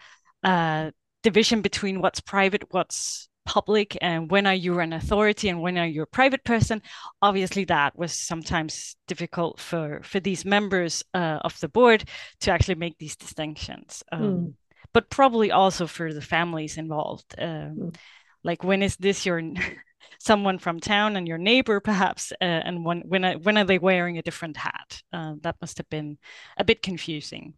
uh, 0.42 0.90
division 1.22 1.60
between 1.60 2.00
what's 2.00 2.20
private, 2.20 2.64
what's 2.70 3.28
public 3.44 3.98
and 4.00 4.30
when 4.30 4.46
are 4.46 4.54
you 4.54 4.78
an 4.78 4.92
authority 4.92 5.48
and 5.48 5.60
when 5.60 5.76
are 5.76 5.86
you 5.86 6.02
a 6.02 6.06
private 6.06 6.44
person 6.44 6.80
obviously 7.20 7.64
that 7.64 7.96
was 7.98 8.12
sometimes 8.12 8.94
difficult 9.08 9.58
for 9.58 10.00
for 10.04 10.20
these 10.20 10.44
members 10.44 11.02
uh, 11.14 11.38
of 11.42 11.58
the 11.60 11.68
board 11.68 12.04
to 12.40 12.50
actually 12.50 12.76
make 12.76 12.96
these 12.98 13.16
distinctions 13.16 14.02
um, 14.12 14.22
mm. 14.22 14.54
But 14.92 15.10
probably 15.10 15.50
also 15.50 15.86
for 15.86 16.12
the 16.12 16.20
families 16.20 16.76
involved 16.76 17.34
um, 17.38 17.76
mm. 17.76 17.96
like 18.44 18.64
when 18.64 18.82
is 18.82 18.96
this 18.96 19.24
your 19.26 19.42
someone 20.18 20.58
from 20.58 20.80
town 20.80 21.16
and 21.16 21.26
your 21.26 21.38
neighbor 21.38 21.80
perhaps 21.80 22.32
uh, 22.40 22.44
and 22.44 22.84
when 22.84 23.00
when 23.02 23.24
are, 23.24 23.38
when 23.38 23.58
are 23.58 23.64
they 23.64 23.78
wearing 23.78 24.18
a 24.18 24.22
different 24.22 24.56
hat 24.56 25.02
uh, 25.12 25.34
that 25.40 25.56
must 25.60 25.78
have 25.78 25.88
been 25.88 26.18
a 26.56 26.64
bit 26.64 26.82
confusing 26.82 27.54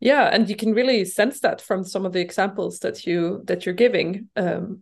yeah 0.00 0.28
and 0.32 0.48
you 0.48 0.56
can 0.56 0.74
really 0.74 1.04
sense 1.04 1.40
that 1.40 1.60
from 1.60 1.84
some 1.84 2.04
of 2.04 2.12
the 2.12 2.20
examples 2.20 2.80
that 2.80 3.06
you 3.06 3.42
that 3.44 3.64
you're 3.64 3.74
giving 3.74 4.28
um, 4.36 4.80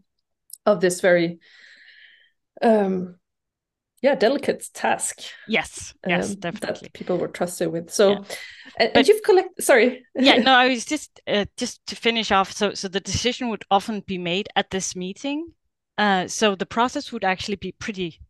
of 0.64 0.80
this 0.80 1.00
very 1.00 1.38
um 2.62 3.16
yeah 4.06 4.14
delicate 4.14 4.64
task 4.72 5.20
yes 5.48 5.94
yes 6.06 6.30
um, 6.30 6.36
definitely 6.36 6.88
that 6.88 6.92
people 6.92 7.16
were 7.18 7.28
trusted 7.28 7.70
with 7.70 7.90
so 7.90 8.10
yeah. 8.10 8.16
and, 8.78 8.90
but, 8.92 8.96
and, 8.96 9.08
you've 9.08 9.22
collected 9.22 9.62
sorry 9.62 10.04
yeah 10.14 10.36
no 10.36 10.52
i 10.64 10.68
was 10.68 10.84
just 10.84 11.20
uh, 11.26 11.44
just 11.56 11.84
to 11.86 11.94
finish 11.96 12.30
off 12.30 12.52
so 12.52 12.74
so 12.74 12.88
the 12.88 13.00
decision 13.00 13.48
would 13.48 13.64
often 13.70 14.00
be 14.06 14.18
made 14.18 14.48
at 14.56 14.70
this 14.70 14.94
meeting 14.94 15.46
uh, 15.98 16.28
so 16.28 16.54
the 16.54 16.66
process 16.66 17.10
would 17.10 17.24
actually 17.24 17.56
be 17.56 17.72
pretty 17.72 18.20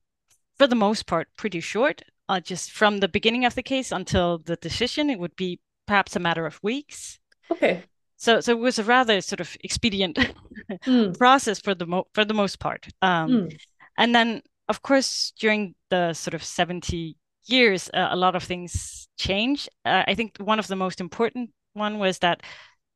for 0.56 0.66
the 0.66 0.76
most 0.76 1.06
part 1.06 1.28
pretty 1.36 1.60
short 1.60 2.02
uh, 2.28 2.40
just 2.40 2.72
from 2.72 2.98
the 2.98 3.08
beginning 3.08 3.44
of 3.44 3.54
the 3.54 3.62
case 3.62 3.92
until 3.92 4.38
the 4.38 4.56
decision 4.56 5.10
it 5.10 5.18
would 5.18 5.36
be 5.36 5.60
perhaps 5.86 6.16
a 6.16 6.20
matter 6.20 6.46
of 6.46 6.62
weeks. 6.62 7.18
Okay. 7.50 7.84
So, 8.16 8.40
so 8.40 8.52
it 8.52 8.58
was 8.58 8.78
a 8.78 8.84
rather 8.84 9.20
sort 9.20 9.40
of 9.40 9.56
expedient 9.62 10.18
mm. 10.86 11.16
process 11.18 11.60
for 11.60 11.74
the 11.74 11.86
mo- 11.86 12.08
for 12.14 12.24
the 12.24 12.34
most 12.34 12.58
part. 12.58 12.88
Um, 13.02 13.30
mm. 13.30 13.58
And 13.98 14.14
then, 14.14 14.42
of 14.68 14.82
course, 14.82 15.32
during 15.38 15.74
the 15.90 16.12
sort 16.12 16.34
of 16.34 16.42
seventy 16.42 17.16
years, 17.46 17.88
uh, 17.94 18.08
a 18.10 18.16
lot 18.16 18.34
of 18.34 18.42
things 18.42 19.08
change. 19.18 19.68
Uh, 19.84 20.02
I 20.06 20.14
think 20.14 20.36
one 20.38 20.58
of 20.58 20.66
the 20.66 20.76
most 20.76 21.00
important 21.00 21.50
one 21.74 21.98
was 21.98 22.18
that 22.18 22.42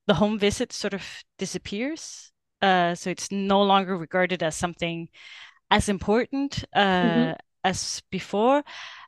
the 0.06 0.14
home 0.14 0.38
visit 0.38 0.72
sort 0.72 0.94
of 0.94 1.04
disappears. 1.38 2.32
Uh, 2.62 2.94
so 2.94 3.10
it's 3.10 3.30
no 3.30 3.62
longer 3.62 3.96
regarded 3.96 4.42
as 4.42 4.56
something 4.56 5.08
as 5.70 5.88
important 5.88 6.64
uh, 6.74 6.80
mm-hmm. 6.80 7.32
as 7.64 8.02
before. 8.10 8.62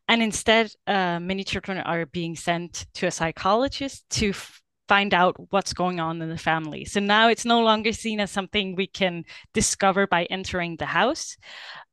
And 0.09 0.23
instead, 0.23 0.73
uh, 0.87 1.19
many 1.21 1.45
children 1.45 1.79
are 1.79 2.07
being 2.07 2.37
sent 2.37 2.87
to 2.95 3.07
a 3.07 3.11
psychologist 3.11 4.09
to 4.11 4.31
f- 4.31 4.63
find 4.89 5.15
out 5.15 5.37
what's 5.51 5.73
going 5.73 6.01
on 6.01 6.23
in 6.23 6.29
the 6.29 6.39
family. 6.39 6.85
So 6.85 7.01
now 7.01 7.29
it's 7.29 7.45
no 7.45 7.63
longer 7.63 7.93
seen 7.93 8.21
as 8.21 8.31
something 8.31 8.75
we 8.75 8.87
can 8.87 9.25
discover 9.55 10.07
by 10.07 10.25
entering 10.25 10.77
the 10.77 10.87
house 10.87 11.37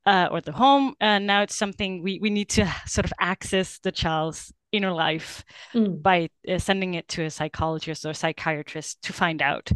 uh, 0.10 0.28
or 0.32 0.42
the 0.42 0.52
home. 0.52 0.96
And 1.00 1.28
now 1.28 1.44
it's 1.44 1.56
something 1.56 2.02
we, 2.04 2.20
we 2.20 2.30
need 2.30 2.50
to 2.50 2.68
sort 2.86 3.06
of 3.06 3.14
access 3.20 3.80
the 3.80 3.92
child's 3.92 4.52
inner 4.72 4.92
life 4.92 5.44
mm. 5.74 6.02
by 6.02 6.30
uh, 6.48 6.58
sending 6.58 6.94
it 6.94 7.08
to 7.10 7.24
a 7.24 7.32
psychologist 7.32 8.06
or 8.06 8.14
psychiatrist 8.14 9.02
to 9.04 9.14
find 9.14 9.42
out 9.42 9.72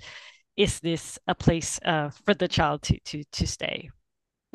is 0.56 0.80
this 0.82 1.18
a 1.28 1.34
place 1.34 1.80
uh, 1.84 2.10
for 2.25 2.36
the 2.36 2.48
child 2.48 2.84
to 2.84 3.00
to 3.00 3.24
to 3.32 3.48
stay 3.48 3.90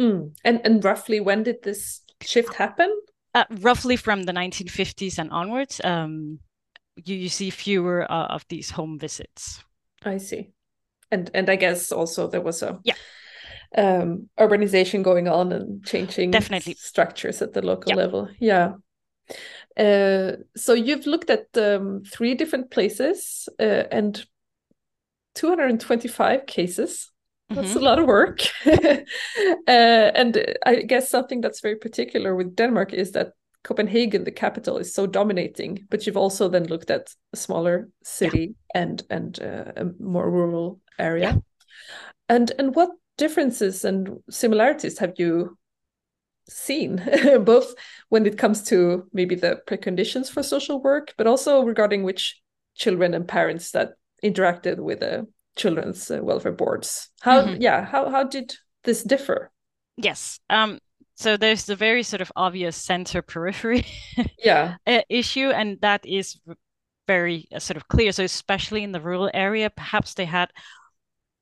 mm. 0.01 0.33
and 0.45 0.61
and 0.65 0.85
roughly 0.85 1.19
when 1.19 1.43
did 1.43 1.61
this 1.65 2.03
shift 2.21 2.55
happen 2.55 2.89
uh, 3.35 3.45
roughly 3.61 3.97
from 3.97 4.25
the 4.25 4.33
1950s 4.33 5.19
and 5.19 5.31
onwards, 5.31 5.81
um, 5.85 6.41
you, 7.05 7.15
you 7.15 7.29
see 7.29 7.51
fewer 7.51 8.11
uh, 8.11 8.27
of 8.27 8.45
these 8.49 8.71
home 8.71 8.99
visits. 8.99 9.63
I 10.03 10.17
see, 10.17 10.51
and 11.11 11.31
and 11.35 11.51
I 11.51 11.57
guess 11.57 11.93
also 11.93 12.27
there 12.27 12.41
was 12.41 12.63
a 12.63 12.81
yeah 12.85 12.95
um, 13.77 14.29
urbanization 14.39 15.03
going 15.03 15.29
on 15.29 15.53
and 15.53 15.85
changing 15.85 16.31
definitely 16.31 16.75
structures 16.75 17.43
at 17.43 17.53
the 17.53 17.63
local 17.63 17.95
level. 17.95 18.29
Yeah. 18.39 18.75
Uh, 19.77 20.33
so 20.57 20.73
you've 20.73 21.07
looked 21.07 21.31
at 21.31 21.47
um, 21.57 22.03
three 22.11 22.35
different 22.35 22.71
places 22.71 23.49
uh, 23.61 23.85
and 23.93 24.25
225 25.35 26.47
cases 26.47 27.11
that's 27.51 27.71
mm-hmm. 27.71 27.79
a 27.79 27.83
lot 27.83 27.99
of 27.99 28.07
work. 28.07 28.41
uh, 28.67 29.01
and 29.67 30.55
I 30.67 30.83
guess 30.83 31.09
something 31.09 31.41
that's 31.41 31.61
very 31.61 31.77
particular 31.77 32.35
with 32.35 32.55
Denmark 32.55 32.93
is 32.93 33.13
that 33.13 33.33
Copenhagen, 33.65 34.25
the 34.25 34.31
capital, 34.31 34.77
is 34.77 34.95
so 34.95 35.07
dominating. 35.07 35.87
But 35.89 36.07
you've 36.07 36.17
also 36.17 36.49
then 36.49 36.65
looked 36.65 36.91
at 36.91 37.15
a 37.33 37.37
smaller 37.37 37.89
city 38.05 38.55
yeah. 38.75 38.83
and 38.83 39.03
and 39.09 39.41
uh, 39.41 39.73
a 39.77 39.87
more 39.99 40.31
rural 40.31 40.81
area. 40.99 41.33
Yeah. 41.33 41.37
And 42.29 42.53
and 42.59 42.75
what 42.75 42.91
differences 43.19 43.85
and 43.85 44.19
similarities 44.31 44.99
have 44.99 45.15
you 45.19 45.59
seen, 46.49 47.03
both 47.43 47.75
when 48.09 48.25
it 48.25 48.39
comes 48.39 48.63
to 48.65 49.07
maybe 49.13 49.35
the 49.35 49.61
preconditions 49.67 50.31
for 50.31 50.43
social 50.43 50.83
work, 50.83 51.13
but 51.19 51.27
also 51.27 51.63
regarding 51.63 52.05
which 52.05 52.41
children 52.75 53.13
and 53.13 53.29
parents 53.29 53.73
that 53.73 53.91
interacted 54.25 54.79
with 54.79 55.01
the 55.01 55.27
children's 55.57 56.11
uh, 56.11 56.21
welfare 56.23 56.53
boards. 56.53 57.11
How 57.21 57.43
mm-hmm. 57.43 57.61
yeah, 57.61 57.85
how 57.85 58.09
how 58.09 58.25
did 58.25 58.57
this 58.85 59.03
differ? 59.03 59.51
Yes. 59.97 60.41
Um 60.49 60.79
so 61.19 61.37
there's 61.37 61.65
the 61.65 61.77
very 61.77 62.03
sort 62.03 62.21
of 62.21 62.33
obvious 62.37 62.77
center 62.77 63.23
periphery 63.23 63.85
yeah 64.45 64.77
issue 65.09 65.51
and 65.51 65.81
that 65.81 66.07
is 66.07 66.39
very 67.07 67.49
uh, 67.53 67.59
sort 67.59 67.77
of 67.77 67.89
clear 67.89 68.13
so 68.13 68.23
especially 68.23 68.85
in 68.85 68.93
the 68.93 69.01
rural 69.01 69.31
area 69.35 69.69
perhaps 69.69 70.15
they 70.15 70.25
had 70.25 70.51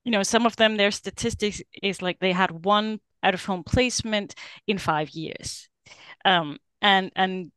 you 0.07 0.11
know 0.11 0.23
some 0.23 0.45
of 0.45 0.55
them 0.55 0.77
their 0.77 0.91
statistics 0.91 1.61
is 1.83 2.01
like 2.01 2.19
they 2.19 2.31
had 2.31 2.65
one 2.65 2.99
out 3.23 3.33
of 3.33 3.45
home 3.45 3.63
placement 3.63 4.35
in 4.65 4.77
5 4.77 5.09
years 5.09 5.69
um 6.23 6.57
and 6.81 7.11
and 7.15 7.51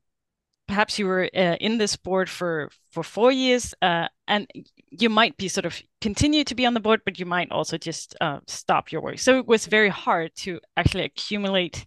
perhaps 0.67 0.99
you 0.99 1.07
were 1.07 1.29
uh, 1.35 1.57
in 1.61 1.79
this 1.79 1.97
board 1.97 2.29
for 2.29 2.71
for 2.91 3.03
4 3.03 3.33
years 3.33 3.75
uh, 3.83 4.09
and 4.27 4.47
you 4.91 5.09
might 5.09 5.37
be 5.37 5.49
sort 5.49 5.67
of 5.67 5.81
continue 6.01 6.45
to 6.45 6.55
be 6.55 6.67
on 6.67 6.75
the 6.75 6.81
board, 6.81 7.01
but 7.05 7.19
you 7.19 7.27
might 7.27 7.51
also 7.51 7.79
just 7.79 8.17
uh, 8.21 8.41
stop 8.47 8.91
your 8.91 9.01
work. 9.01 9.19
So 9.19 9.39
it 9.39 9.47
was 9.47 9.67
very 9.67 9.89
hard 9.89 10.35
to 10.37 10.61
actually 10.77 11.05
accumulate 11.05 11.87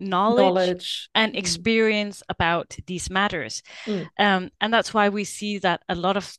knowledge, 0.00 0.44
knowledge. 0.44 1.08
and 1.14 1.34
mm. 1.34 1.38
experience 1.38 2.18
mm. 2.20 2.30
about 2.30 2.76
these 2.86 3.10
matters. 3.10 3.62
Mm. 3.84 4.08
Um, 4.18 4.50
and 4.60 4.72
that's 4.72 4.94
why 4.94 5.08
we 5.08 5.24
see 5.24 5.58
that 5.58 5.82
a 5.88 5.94
lot 5.94 6.16
of, 6.16 6.36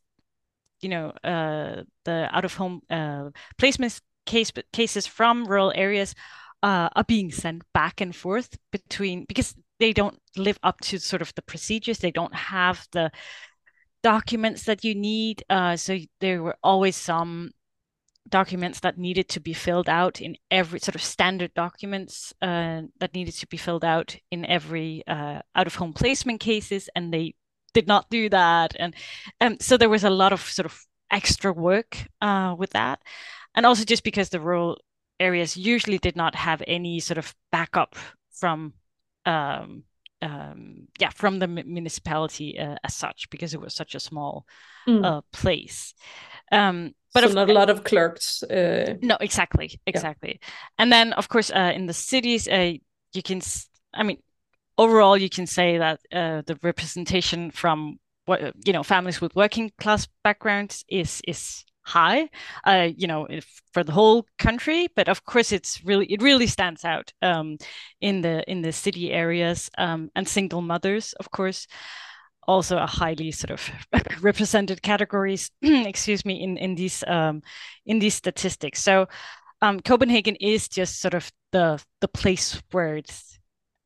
you 0.82 0.90
know, 0.90 1.10
uh, 1.24 1.84
the 2.06 2.30
out 2.32 2.46
of 2.46 2.56
home 2.56 2.82
uh, 2.90 3.30
placement 3.58 4.00
case 4.26 4.52
cases 4.74 5.08
from 5.08 5.46
rural 5.46 5.72
areas 5.76 6.14
uh, 6.64 6.90
are 6.96 7.04
being 7.04 7.32
sent 7.32 7.64
back 7.74 8.02
and 8.02 8.16
forth 8.16 8.58
between 8.72 9.26
because 9.28 9.56
they 9.80 9.94
don't 9.94 10.20
live 10.36 10.60
up 10.64 10.80
to 10.82 11.00
sort 11.00 11.22
of 11.22 11.34
the 11.36 11.42
procedures. 11.42 12.00
They 12.00 12.12
don't 12.12 12.36
have 12.36 12.88
the 12.92 13.12
documents 14.04 14.64
that 14.64 14.84
you 14.84 14.96
need. 14.96 15.44
Uh, 15.50 15.78
so 15.78 15.98
there 16.20 16.42
were 16.42 16.58
always 16.64 16.96
some 16.96 17.52
documents 18.30 18.82
that 18.82 18.98
needed 18.98 19.30
to 19.30 19.40
be 19.40 19.54
filled 19.54 19.88
out 19.88 20.22
in 20.22 20.36
every 20.52 20.80
sort 20.80 20.96
of 20.96 21.02
standard 21.02 21.54
documents 21.54 22.34
uh, 22.42 22.82
that 23.00 23.14
needed 23.14 23.34
to 23.36 23.48
be 23.48 23.58
filled 23.58 23.86
out 23.86 24.18
in 24.32 24.46
every 24.46 25.04
uh, 25.08 25.42
out 25.56 25.68
of 25.68 25.76
home 25.76 25.94
placement 25.94 26.40
cases, 26.40 26.90
and 26.96 27.14
they 27.14 27.36
did 27.78 27.88
not 27.88 28.10
do 28.10 28.30
that, 28.30 28.76
and 28.80 28.96
um, 29.40 29.58
so 29.60 29.78
there 29.78 29.90
was 29.90 30.04
a 30.04 30.10
lot 30.10 30.34
of 30.34 30.42
sort 30.42 30.66
of 30.66 30.76
extra 31.12 31.54
work 31.54 32.08
uh, 32.22 32.56
with 32.58 32.72
that, 32.72 33.00
and 33.54 33.66
also 33.66 33.86
just 33.86 34.04
because 34.04 34.30
the 34.30 34.40
rural 34.40 34.78
areas 35.20 35.56
usually 35.58 36.00
did 36.00 36.16
not 36.16 36.34
have 36.36 36.64
any 36.68 37.00
sort 37.00 37.18
of 37.18 37.36
backup 37.52 37.96
from 38.32 38.74
um, 39.26 39.84
um, 40.22 40.88
yeah 41.00 41.10
from 41.10 41.40
the 41.40 41.48
municipality 41.48 42.58
uh, 42.60 42.76
as 42.84 42.96
such 42.96 43.30
because 43.30 43.54
it 43.54 43.62
was 43.62 43.76
such 43.76 43.94
a 43.96 44.00
small 44.00 44.46
mm. 44.88 45.06
uh, 45.06 45.22
place 45.32 45.94
um, 46.52 46.94
but 47.14 47.24
so 47.24 47.34
not 47.34 47.50
a 47.50 47.54
lot 47.54 47.70
of 47.70 47.84
clerks 47.84 48.44
uh... 48.44 48.96
no 49.02 49.18
exactly 49.20 49.80
exactly 49.86 50.40
yeah. 50.42 50.50
and 50.80 50.92
then 50.92 51.14
of 51.14 51.30
course 51.30 51.52
uh, 51.52 51.72
in 51.76 51.86
the 51.86 51.94
cities 51.94 52.48
uh, 52.48 52.74
you 53.14 53.22
can 53.22 53.42
i 53.94 54.04
mean 54.04 54.18
overall 54.78 55.18
you 55.18 55.30
can 55.30 55.48
say 55.48 55.78
that 55.78 56.00
uh, 56.12 56.42
the 56.46 56.58
representation 56.64 57.52
from 57.52 58.00
what 58.26 58.54
you 58.66 58.74
know 58.74 58.84
families 58.84 59.22
with 59.22 59.36
working 59.36 59.72
class 59.80 60.08
backgrounds 60.24 60.84
is 60.90 61.22
is 61.28 61.64
high 61.82 62.30
uh, 62.66 62.90
you 62.98 63.08
know 63.08 63.28
for 63.72 63.84
the 63.84 63.94
whole 63.94 64.26
country. 64.38 64.88
But 64.96 65.08
of 65.08 65.24
course 65.24 65.52
it's 65.52 65.84
really 65.84 66.06
it 66.08 66.22
really 66.22 66.48
stands 66.48 66.84
out 66.84 67.14
um, 67.22 67.58
in 68.02 68.22
the 68.22 68.44
in 68.50 68.62
the 68.62 68.72
city 68.72 69.12
areas 69.12 69.70
um, 69.78 70.12
and 70.16 70.28
single 70.28 70.62
mothers 70.62 71.14
of 71.14 71.32
course 71.32 71.68
also 72.48 72.78
a 72.78 72.88
highly 72.88 73.32
sort 73.32 73.52
of 73.52 73.70
represented 74.22 74.82
categories 74.82 75.52
excuse 75.62 76.26
me 76.26 76.42
in 76.44 76.58
in 76.58 76.76
these 76.76 77.04
um, 77.08 77.42
in 77.86 78.00
these 78.00 78.16
statistics. 78.16 78.82
So 78.84 79.08
um, 79.62 79.80
Copenhagen 79.80 80.36
is 80.36 80.68
just 80.68 81.02
sort 81.02 81.14
of 81.14 81.32
the 81.52 81.82
the 82.02 82.08
place 82.10 82.62
where 82.72 82.98
it's 82.98 83.37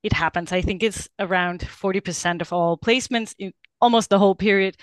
it 0.04 0.14
happens. 0.14 0.52
I 0.52 0.62
think 0.62 0.84
it's 0.84 1.08
around 1.20 1.62
40% 1.62 2.42
of 2.42 2.54
all 2.54 2.78
placements 2.78 3.36
in 3.38 3.54
almost 3.80 4.10
the 4.10 4.20
whole 4.20 4.36
period 4.36 4.78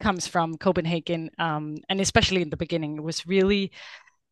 comes 0.00 0.26
from 0.26 0.56
Copenhagen. 0.56 1.30
Um, 1.38 1.76
and 1.88 2.00
especially 2.00 2.42
in 2.42 2.50
the 2.50 2.56
beginning, 2.56 2.96
it 2.96 3.02
was 3.02 3.26
really 3.26 3.72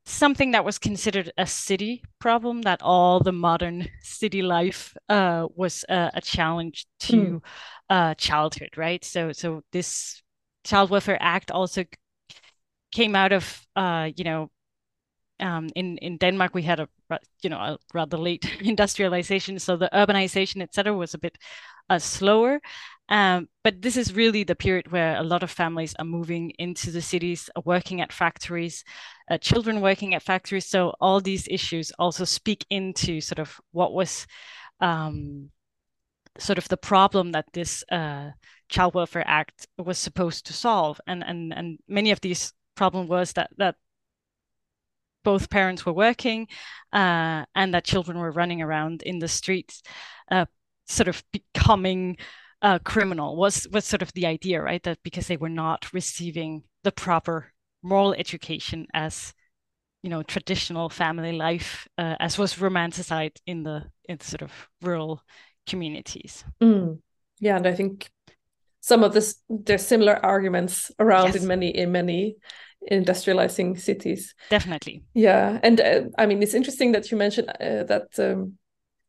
something 0.05 0.53
that 0.53 0.65
was 0.65 0.79
considered 0.79 1.33
a 1.37 1.47
city 1.47 2.03
problem, 2.21 2.63
that 2.63 2.81
all 2.83 3.21
the 3.21 3.33
modern 3.33 3.89
city 4.01 4.43
life 4.43 4.97
uh, 5.09 5.47
was 5.55 5.85
a, 5.89 6.11
a, 6.15 6.21
challenge 6.21 6.87
to 7.01 7.17
mm. 7.17 7.41
uh, 7.91 8.15
childhood, 8.15 8.71
right? 8.77 9.05
So, 9.05 9.33
so 9.33 9.63
this 9.73 10.23
Child 10.65 10.91
Welfare 10.91 11.19
Act 11.21 11.51
also 11.51 11.85
came 12.93 13.17
out 13.17 13.33
of, 13.33 13.67
uh, 13.75 14.11
you 14.17 14.25
know, 14.25 14.51
um, 15.41 15.69
in 15.75 15.99
in 15.99 16.17
Denmark 16.17 16.55
we 16.55 16.63
had 16.63 16.81
a 16.81 16.89
you 17.43 17.51
know 17.51 17.59
a 17.59 17.79
rather 17.95 18.17
late 18.17 18.51
industrialization, 18.61 19.59
so 19.59 19.77
the 19.77 19.91
urbanization 19.93 20.63
etc. 20.63 20.95
was 20.95 21.15
a 21.15 21.19
bit 21.19 21.39
uh, 21.89 21.99
slower, 21.99 22.61
um, 23.09 23.49
but 23.63 23.81
this 23.83 23.97
is 23.97 24.15
really 24.15 24.43
the 24.43 24.57
period 24.57 24.91
where 24.91 25.17
a 25.17 25.23
lot 25.23 25.43
of 25.43 25.51
families 25.51 25.95
are 25.99 26.05
moving 26.05 26.51
into 26.59 26.91
the 26.91 27.01
cities, 27.03 27.49
uh, 27.55 27.61
working 27.65 28.01
at 28.01 28.13
factories, 28.13 28.85
uh, 29.31 29.39
children 29.39 29.81
working 29.81 30.15
at 30.15 30.23
factories. 30.23 30.67
So 30.67 30.95
all 31.01 31.21
these 31.21 31.47
issues 31.49 31.93
also 31.99 32.25
speak 32.25 32.67
into 32.71 33.21
sort 33.21 33.39
of 33.39 33.61
what 33.71 33.93
was 33.93 34.27
um, 34.81 35.51
sort 36.39 36.59
of 36.59 36.69
the 36.69 36.77
problem 36.77 37.33
that 37.33 37.47
this 37.53 37.85
uh, 37.91 38.31
Child 38.69 38.95
Welfare 38.95 39.25
Act 39.27 39.69
was 39.79 39.99
supposed 39.99 40.47
to 40.47 40.53
solve, 40.53 41.01
and 41.07 41.23
and 41.25 41.53
and 41.55 41.79
many 41.89 42.11
of 42.11 42.21
these 42.21 42.53
problem 42.75 43.07
was 43.07 43.33
that 43.35 43.51
that 43.59 43.77
both 45.27 45.51
parents 45.51 45.85
were 45.85 45.93
working 45.93 46.47
uh, 46.93 47.45
and 47.57 47.75
that 47.75 47.85
children 47.85 48.17
were 48.17 48.31
running 48.31 48.63
around 48.63 49.03
in 49.03 49.19
the 49.19 49.27
streets, 49.27 49.83
uh, 50.31 50.47
sort 50.87 51.09
of 51.09 51.25
becoming 51.33 52.17
uh, 52.63 52.79
criminal 52.85 53.37
was 53.37 53.67
was 53.73 53.85
sort 53.85 54.03
of 54.03 54.13
the 54.13 54.25
idea, 54.25 54.63
right? 54.63 54.83
That 54.85 54.99
because 55.03 55.27
they 55.27 55.37
were 55.37 55.57
not 55.65 55.93
receiving 55.93 56.63
the 56.85 56.93
proper 56.93 57.53
moral 57.83 58.15
education 58.15 58.87
as 58.95 59.35
you 60.03 60.11
know 60.11 60.23
traditional 60.23 60.89
family 60.89 61.33
life 61.33 61.89
uh, 61.99 62.15
as 62.21 62.39
was 62.39 62.55
romanticized 62.55 63.41
in 63.47 63.65
the 63.65 63.83
in 64.09 64.21
sort 64.21 64.43
of 64.43 64.53
rural 64.81 65.21
communities. 65.67 66.45
Mm. 66.63 67.01
Yeah, 67.41 67.57
and 67.57 67.67
I 67.67 67.75
think 67.75 68.09
some 68.81 69.03
of 69.03 69.13
this 69.13 69.43
there's 69.49 69.85
similar 69.85 70.25
arguments 70.25 70.93
around 71.01 71.35
yes. 71.35 71.43
in 71.43 71.49
many 71.49 71.77
in 71.77 71.91
many 71.91 72.37
industrializing 72.91 73.79
cities. 73.79 74.35
Definitely. 74.51 75.03
Yeah, 75.15 75.59
and 75.63 75.81
uh, 75.81 76.03
I 76.19 76.27
mean 76.27 76.43
it's 76.43 76.55
interesting 76.55 76.93
that 76.93 77.11
you 77.11 77.17
mentioned 77.17 77.49
uh, 77.49 77.85
that 77.85 78.19
um, 78.19 78.59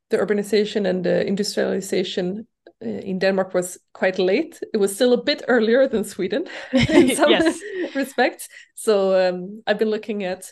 the 0.09 0.17
urbanization 0.17 0.87
and 0.87 1.03
the 1.03 1.25
industrialization 1.25 2.47
uh, 2.85 2.89
in 2.89 3.19
Denmark 3.19 3.53
was 3.53 3.77
quite 3.93 4.19
late. 4.19 4.59
It 4.73 4.77
was 4.77 4.93
still 4.93 5.13
a 5.13 5.23
bit 5.23 5.43
earlier 5.47 5.87
than 5.87 6.03
Sweden 6.03 6.45
in 6.71 7.15
some 7.15 7.31
yes. 7.31 7.59
respects. 7.95 8.47
So 8.75 9.29
um, 9.29 9.63
I've 9.65 9.79
been 9.79 9.89
looking 9.89 10.23
at 10.23 10.51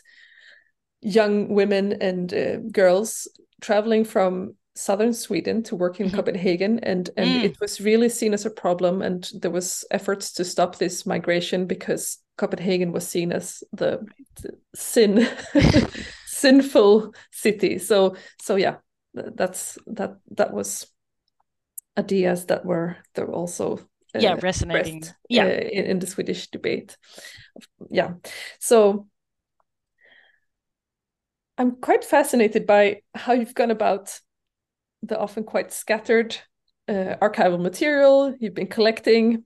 young 1.00 1.54
women 1.54 1.92
and 2.00 2.32
uh, 2.34 2.56
girls 2.72 3.28
traveling 3.60 4.04
from 4.04 4.54
southern 4.74 5.14
Sweden 5.14 5.62
to 5.62 5.76
work 5.76 6.00
in 6.00 6.06
mm-hmm. 6.06 6.16
Copenhagen, 6.16 6.78
and 6.80 7.10
and 7.16 7.30
mm. 7.30 7.44
it 7.44 7.60
was 7.60 7.80
really 7.80 8.08
seen 8.08 8.34
as 8.34 8.44
a 8.44 8.50
problem. 8.50 9.02
And 9.02 9.30
there 9.40 9.50
was 9.50 9.84
efforts 9.90 10.32
to 10.34 10.44
stop 10.44 10.76
this 10.76 11.06
migration 11.06 11.66
because 11.66 12.18
Copenhagen 12.36 12.92
was 12.92 13.08
seen 13.08 13.32
as 13.32 13.64
the, 13.72 14.06
the 14.42 14.58
sin 14.74 15.26
sinful 16.26 17.14
city. 17.30 17.78
So 17.78 18.16
so 18.40 18.56
yeah, 18.56 18.76
that's 19.14 19.78
that 19.86 20.18
that 20.32 20.52
was 20.52 20.86
ideas 21.98 22.46
that 22.46 22.64
were 22.64 22.96
that 23.14 23.26
were 23.26 23.34
also 23.34 23.78
uh, 24.14 24.18
yeah 24.18 24.36
resonating 24.42 25.02
yeah 25.28 25.44
uh, 25.44 25.48
in, 25.48 25.84
in, 25.86 25.98
the 25.98 26.06
Swedish 26.06 26.48
debate. 26.48 26.96
Yeah, 27.90 28.14
so 28.58 29.06
I'm 31.58 31.76
quite 31.76 32.04
fascinated 32.04 32.66
by 32.66 33.02
how 33.14 33.32
you've 33.32 33.54
gone 33.54 33.70
about 33.70 34.20
the 35.02 35.18
often 35.18 35.44
quite 35.44 35.72
scattered 35.72 36.36
uh, 36.88 37.16
archival 37.20 37.60
material 37.60 38.34
you've 38.38 38.54
been 38.54 38.66
collecting 38.68 39.44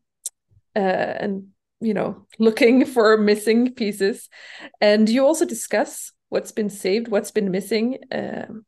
uh, 0.77 0.79
and 0.79 1.49
you 1.81 1.95
know 1.95 2.27
looking 2.39 2.85
for 2.95 3.17
missing 3.17 3.75
pieces. 3.75 4.29
And 4.81 5.09
you 5.09 5.25
also 5.25 5.45
discuss 5.45 6.13
what's 6.29 6.53
been 6.53 6.71
saved 6.71 7.09
what's 7.09 7.31
been 7.33 7.51
missing 7.51 7.99
um, 8.13 8.65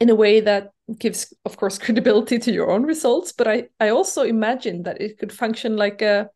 in 0.00 0.08
a 0.08 0.14
way 0.14 0.40
that 0.40 0.70
gives 0.98 1.32
of 1.44 1.56
course 1.56 1.78
credibility 1.84 2.38
to 2.38 2.52
your 2.52 2.70
own 2.70 2.84
results. 2.84 3.32
But 3.32 3.48
i 3.48 3.64
i 3.80 3.88
also 3.88 4.22
imagine 4.22 4.84
that 4.84 5.00
it 5.00 5.18
could 5.18 5.32
function 5.32 5.76
like 5.76 6.02
a 6.02 6.30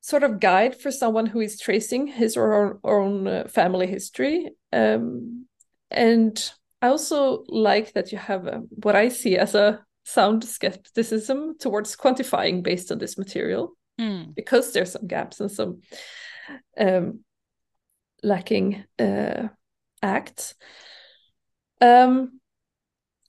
sort 0.00 0.22
of 0.22 0.38
guide 0.38 0.80
for 0.80 0.92
someone 0.92 1.26
who 1.26 1.40
is 1.40 1.58
tracing 1.58 2.06
his 2.06 2.36
or 2.36 2.48
her 2.50 2.80
own 2.84 3.26
uh, 3.26 3.48
family 3.48 3.88
history. 3.88 4.50
Um, 4.72 5.46
and 5.90 6.52
i 6.82 6.88
also 6.88 7.44
like 7.48 7.92
that 7.92 8.12
you 8.12 8.18
have 8.18 8.46
a, 8.46 8.58
what 8.82 8.96
i 8.96 9.08
see 9.08 9.36
as 9.36 9.54
a 9.54 9.84
sound 10.04 10.44
skepticism 10.44 11.56
towards 11.58 11.96
quantifying 11.96 12.62
based 12.62 12.90
on 12.92 12.98
this 12.98 13.18
material 13.18 13.75
mm. 14.00 14.34
because 14.34 14.72
there's 14.72 14.92
some 14.92 15.06
gaps 15.06 15.40
and 15.40 15.50
some 15.50 15.80
um, 16.78 17.20
lacking 18.22 18.84
uh, 18.98 19.48
acts 20.02 20.54
um, 21.80 22.40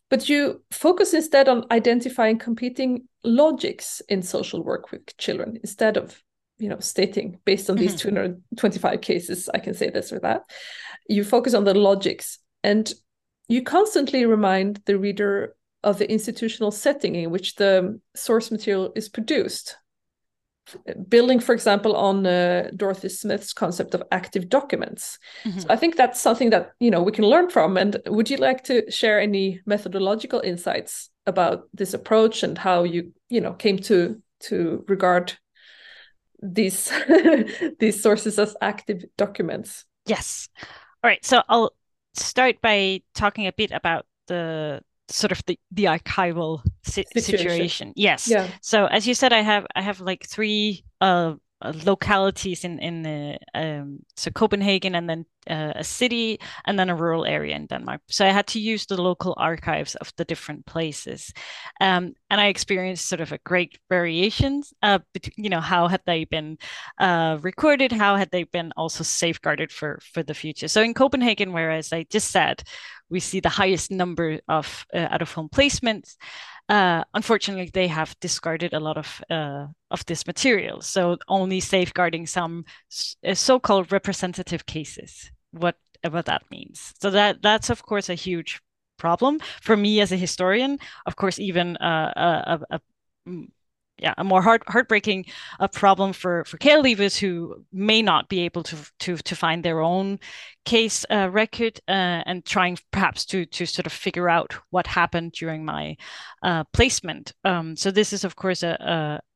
but 0.10 0.30
you 0.30 0.64
focus 0.72 1.14
instead 1.14 1.50
on 1.50 1.66
identifying 1.72 2.40
competing 2.40 3.08
logics 3.24 4.02
in 4.08 4.22
social 4.22 4.64
work 4.64 4.92
with 4.92 5.16
children 5.18 5.58
instead 5.62 5.98
of 5.98 6.22
you 6.60 6.70
know 6.70 6.80
stating 6.80 7.40
based 7.46 7.70
on 7.70 7.76
these 7.76 7.96
mm-hmm. 7.96 8.10
225 8.10 9.02
cases 9.02 9.50
i 9.54 9.60
can 9.60 9.74
say 9.74 9.90
this 9.90 10.12
or 10.12 10.20
that 10.20 10.44
you 11.08 11.24
focus 11.24 11.54
on 11.54 11.64
the 11.64 11.74
logics 11.74 12.40
and 12.64 12.94
you 13.48 13.62
constantly 13.64 14.26
remind 14.26 14.82
the 14.86 14.98
reader 14.98 15.56
of 15.84 16.00
the 16.00 16.12
institutional 16.12 16.72
setting 16.72 17.16
in 17.16 17.30
which 17.30 17.56
the 17.56 18.00
source 18.16 18.52
material 18.52 18.92
is 18.96 19.08
produced 19.08 19.78
building, 21.10 21.40
for 21.40 21.54
example, 21.54 21.96
on 21.96 22.26
uh, 22.26 22.70
Dorothy 22.76 23.10
Smith's 23.10 23.54
concept 23.54 23.94
of 23.94 24.04
active 24.12 24.50
documents. 24.50 25.20
Mm-hmm. 25.44 25.60
So 25.60 25.68
I 25.70 25.76
think 25.76 25.96
that's 25.96 26.20
something 26.20 26.50
that 26.52 26.72
you 26.80 26.92
know 26.92 27.02
we 27.02 27.12
can 27.12 27.26
learn 27.26 27.50
from. 27.50 27.78
And 27.78 27.98
would 28.08 28.30
you 28.30 28.38
like 28.38 28.64
to 28.66 28.90
share 28.92 29.20
any 29.20 29.62
methodological 29.66 30.42
insights 30.42 31.10
about 31.26 31.68
this 31.74 31.94
approach 31.94 32.44
and 32.44 32.58
how 32.58 32.84
you 32.84 33.14
you 33.30 33.42
know 33.42 33.54
came 33.54 33.78
to 33.80 34.22
to 34.40 34.86
regard 34.88 35.34
these 36.42 36.92
these 37.80 38.02
sources 38.02 38.40
as 38.40 38.56
active 38.62 39.04
documents? 39.18 39.86
Yes. 40.06 40.50
All 41.04 41.10
right. 41.10 41.24
So 41.26 41.44
I'll 41.50 41.74
start 42.14 42.62
by 42.62 43.02
talking 43.14 43.48
a 43.48 43.54
bit 43.54 43.72
about 43.72 44.06
the 44.28 44.82
sort 45.10 45.32
of 45.32 45.44
the 45.46 45.60
the 45.72 45.86
archival 45.86 46.62
si- 46.84 47.06
situation. 47.14 47.50
situation. 47.50 47.94
Yes. 47.96 48.28
Yeah. 48.28 48.48
So 48.62 48.86
as 48.86 49.08
you 49.08 49.14
said, 49.14 49.34
I 49.34 49.42
have 49.42 49.66
I 49.76 49.82
have 49.82 50.00
like 50.02 50.26
three 50.26 50.84
uh 51.02 51.06
uh, 51.08 51.36
localities 51.64 52.64
in 52.64 52.80
in 52.80 53.04
the 53.04 53.38
um, 53.56 54.00
so 54.16 54.32
Copenhagen 54.32 54.96
and 54.96 55.10
then 55.10 55.26
uh, 55.50 55.74
a 55.76 55.84
city 55.84 56.40
and 56.66 56.78
then 56.78 56.90
a 56.90 56.96
rural 56.96 57.26
area 57.26 57.56
in 57.56 57.66
Denmark. 57.66 58.02
So 58.10 58.26
I 58.26 58.32
had 58.32 58.48
to 58.48 58.60
use 58.60 58.86
the 58.86 59.02
local 59.02 59.34
archives 59.38 59.96
of 59.96 60.12
the 60.18 60.26
different 60.26 60.66
places, 60.66 61.34
um, 61.82 62.14
and 62.30 62.42
I 62.42 62.48
experienced 62.48 63.08
sort 63.10 63.22
of 63.22 63.32
a 63.32 63.40
great 63.44 63.80
variations. 63.90 64.74
Uh, 64.84 65.00
between, 65.14 65.44
you 65.44 65.50
know, 65.50 65.62
how 65.62 65.88
had 65.88 66.02
they 66.06 66.26
been 66.26 66.58
uh, 67.00 67.38
recorded? 67.42 67.92
How 67.92 68.18
had 68.18 68.30
they 68.32 68.44
been 68.44 68.72
also 68.78 69.04
safeguarded 69.04 69.72
for 69.72 70.00
for 70.14 70.24
the 70.24 70.36
future? 70.36 70.68
So 70.68 70.82
in 70.82 70.94
Copenhagen, 70.94 71.54
whereas 71.54 71.94
I 71.94 72.06
just 72.14 72.32
said, 72.32 72.62
we 73.10 73.20
see 73.20 73.40
the 73.40 73.50
highest 73.50 73.92
number 73.92 74.40
of 74.48 74.86
uh, 74.94 75.08
out 75.10 75.22
of 75.22 75.34
home 75.34 75.50
placements. 75.50 76.18
Uh, 76.70 77.04
unfortunately, 77.14 77.70
they 77.74 77.88
have 77.88 78.20
discarded 78.20 78.74
a 78.74 78.80
lot 78.80 78.98
of 78.98 79.22
uh, 79.30 79.68
of 79.90 80.06
this 80.06 80.28
material, 80.28 80.82
so 80.82 81.18
only 81.30 81.62
safeguarding 81.62 82.28
some 82.28 82.66
uh, 83.26 83.34
so-called 83.34 83.92
representative 83.92 84.66
cases. 84.66 85.32
What 85.52 85.78
what 86.10 86.26
that 86.26 86.44
means? 86.52 86.94
So 87.00 87.10
that 87.12 87.42
that's 87.42 87.70
of 87.70 87.84
course 87.84 88.10
a 88.10 88.16
huge 88.16 88.62
problem 88.98 89.40
for 89.62 89.78
me 89.78 90.02
as 90.02 90.12
a 90.12 90.18
historian. 90.18 90.78
Of 91.06 91.16
course, 91.16 91.40
even 91.40 91.78
uh, 91.78 92.12
a, 92.16 92.60
a, 92.70 92.76
a 92.76 92.82
yeah 94.00 94.14
a 94.18 94.24
more 94.24 94.42
heart 94.42 94.64
heartbreaking 94.68 95.26
uh, 95.60 95.68
problem 95.68 96.14
for 96.14 96.44
for 96.46 96.58
care 96.58 96.82
leavers 96.82 97.18
who 97.18 97.64
may 97.72 98.02
not 98.02 98.30
be 98.30 98.42
able 98.42 98.64
to 98.64 98.76
to 99.00 99.18
to 99.18 99.36
find 99.36 99.64
their 99.64 99.82
own 99.82 100.20
case 100.66 101.06
uh, 101.10 101.30
record 101.32 101.80
uh, 101.88 102.22
and 102.26 102.46
trying 102.46 102.78
perhaps 102.92 103.26
to 103.26 103.46
to 103.46 103.66
sort 103.66 103.86
of 103.86 103.94
figure 103.94 104.30
out 104.30 104.54
what 104.70 104.88
happened 104.88 105.32
during 105.32 105.66
my 105.66 105.96
uh, 106.44 106.64
placement. 106.74 107.34
Um, 107.44 107.76
so 107.76 107.92
this 107.92 108.14
is 108.14 108.24
of 108.24 108.36
course 108.36 108.64
a, 108.64 108.78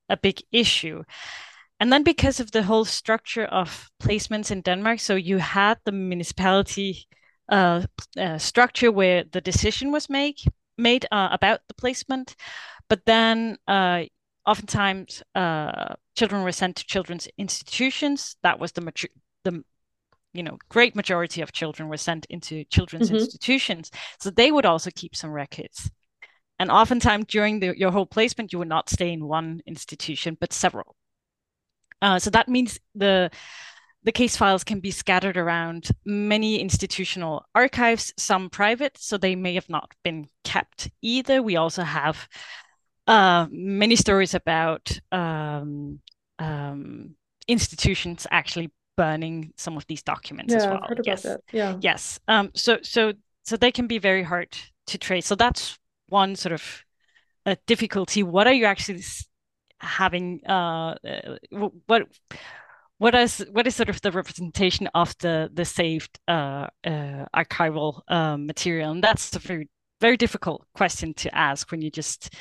a 0.09 0.13
a 0.13 0.17
big 0.17 0.41
issue. 0.51 1.03
And 1.79 1.91
then 1.91 2.03
because 2.03 2.39
of 2.39 2.51
the 2.51 2.61
whole 2.61 2.85
structure 2.85 3.45
of 3.45 3.89
placements 4.03 4.51
in 4.51 4.61
Denmark, 4.61 4.99
so 4.99 5.15
you 5.15 5.39
had 5.39 5.79
the 5.83 5.91
municipality 5.91 7.07
uh, 7.49 7.81
uh, 8.17 8.37
structure 8.37 8.91
where 8.91 9.23
the 9.31 9.41
decision 9.41 9.91
was 9.91 10.09
made 10.09 10.39
made 10.77 11.05
about 11.11 11.59
the 11.67 11.73
placement, 11.73 12.35
but 12.89 13.05
then 13.05 13.57
oftentimes 14.45 15.23
uh, 15.35 15.95
children 16.15 16.43
were 16.43 16.51
sent 16.51 16.77
to 16.77 16.85
children's 16.85 17.27
institutions. 17.37 18.35
That 18.43 18.59
was 18.59 18.71
the 18.71 18.81
mature, 18.81 19.09
the 19.43 19.63
you 20.33 20.43
know 20.43 20.57
great 20.69 20.95
majority 20.95 21.41
of 21.41 21.51
children 21.51 21.89
were 21.89 21.97
sent 21.97 22.25
into 22.29 22.63
children's 22.65 23.07
mm-hmm. 23.07 23.17
institutions, 23.17 23.91
so 24.19 24.29
they 24.29 24.51
would 24.51 24.65
also 24.65 24.89
keep 24.93 25.15
some 25.15 25.31
records. 25.31 25.89
And 26.59 26.69
oftentimes 26.69 27.25
during 27.27 27.59
the, 27.59 27.75
your 27.75 27.91
whole 27.91 28.05
placement, 28.05 28.53
you 28.53 28.59
would 28.59 28.67
not 28.67 28.87
stay 28.87 29.11
in 29.11 29.27
one 29.27 29.61
institution, 29.65 30.37
but 30.39 30.53
several. 30.53 30.95
Uh, 32.03 32.19
so 32.19 32.29
that 32.29 32.47
means 32.47 32.79
the 32.93 33.31
the 34.03 34.11
case 34.11 34.35
files 34.35 34.63
can 34.63 34.79
be 34.79 34.91
scattered 34.91 35.37
around 35.37 35.89
many 36.05 36.59
institutional 36.59 37.45
archives, 37.53 38.13
some 38.17 38.49
private, 38.49 38.97
so 38.97 39.17
they 39.17 39.35
may 39.35 39.53
have 39.53 39.69
not 39.69 39.91
been 40.03 40.27
kept 40.43 40.89
either. 41.01 41.41
We 41.43 41.55
also 41.55 41.83
have 41.83 42.27
uh, 43.07 43.47
many 43.51 43.95
stories 43.95 44.33
about 44.33 44.99
um, 45.11 45.99
um, 46.39 47.15
institutions 47.47 48.27
actually 48.31 48.71
burning 48.97 49.53
some 49.57 49.77
of 49.77 49.85
these 49.87 50.03
documents 50.03 50.53
yeah, 50.53 50.59
as 50.59 50.65
well. 50.65 50.79
I've 50.83 50.89
heard 50.89 50.99
about 50.99 51.07
yes. 51.07 51.23
that. 51.23 51.41
Yeah. 51.51 51.77
Yes. 51.81 52.19
Um, 52.27 52.51
so 52.53 52.79
so 52.83 53.13
so 53.43 53.57
they 53.57 53.71
can 53.71 53.87
be 53.87 53.97
very 53.97 54.23
hard 54.23 54.57
to 54.87 54.97
trace. 54.97 55.25
So 55.25 55.35
that's 55.35 55.77
one 56.09 56.35
sort 56.35 56.53
of 56.53 56.83
a 57.45 57.57
difficulty. 57.67 58.23
What 58.23 58.47
are 58.47 58.53
you 58.53 58.65
actually 58.65 59.03
having? 59.79 60.41
Uh, 60.47 60.95
uh 61.03 61.37
what 61.85 62.07
what 62.97 63.15
is 63.15 63.43
what 63.51 63.65
is 63.65 63.75
sort 63.75 63.89
of 63.89 63.99
the 64.01 64.11
representation 64.11 64.87
of 64.93 65.17
the 65.19 65.49
the 65.51 65.65
saved 65.65 66.19
uh, 66.27 66.67
uh, 66.85 67.25
archival 67.35 68.01
uh, 68.07 68.37
material? 68.37 68.91
And 68.91 69.03
that's 69.03 69.35
a 69.35 69.39
very 69.39 69.69
very 69.99 70.17
difficult 70.17 70.65
question 70.75 71.13
to 71.13 71.35
ask 71.35 71.71
when 71.71 71.81
you 71.81 71.89
just 71.89 72.35